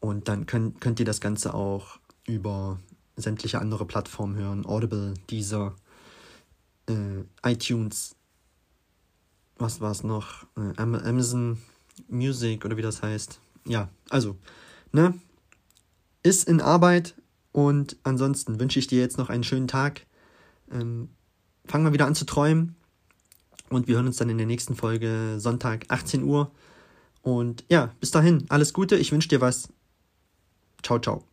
und 0.00 0.28
dann 0.28 0.46
könnt, 0.46 0.80
könnt 0.80 0.98
ihr 0.98 1.06
das 1.06 1.20
Ganze 1.20 1.54
auch 1.54 1.98
über 2.26 2.80
sämtliche 3.16 3.60
andere 3.60 3.84
Plattformen 3.86 4.36
hören. 4.36 4.66
Audible, 4.66 5.14
Deezer, 5.30 5.74
äh, 6.88 7.24
iTunes, 7.44 8.16
was 9.58 9.80
war 9.80 9.92
es 9.92 10.02
noch? 10.02 10.44
Äh, 10.56 10.80
Amazon 10.80 11.58
Music 12.08 12.64
oder 12.64 12.76
wie 12.76 12.82
das 12.82 13.02
heißt. 13.02 13.40
Ja, 13.66 13.88
also, 14.10 14.36
ne? 14.92 15.14
Ist 16.24 16.48
in 16.48 16.60
Arbeit, 16.60 17.14
und 17.52 17.96
ansonsten 18.02 18.58
wünsche 18.58 18.78
ich 18.78 18.86
dir 18.86 19.00
jetzt 19.00 19.18
noch 19.18 19.28
einen 19.28 19.44
schönen 19.44 19.68
Tag. 19.68 20.06
Ähm, 20.70 21.10
fang 21.66 21.82
mal 21.82 21.92
wieder 21.92 22.06
an 22.06 22.14
zu 22.14 22.24
träumen. 22.24 22.76
Und 23.68 23.88
wir 23.88 23.96
hören 23.96 24.06
uns 24.06 24.16
dann 24.16 24.28
in 24.28 24.38
der 24.38 24.46
nächsten 24.46 24.74
Folge 24.74 25.36
Sonntag 25.38 25.84
18 25.88 26.24
Uhr. 26.24 26.50
Und 27.22 27.64
ja, 27.68 27.94
bis 28.00 28.10
dahin, 28.10 28.44
alles 28.48 28.72
Gute. 28.72 28.96
Ich 28.96 29.12
wünsche 29.12 29.28
dir 29.28 29.40
was. 29.40 29.68
Ciao, 30.82 30.98
ciao. 30.98 31.31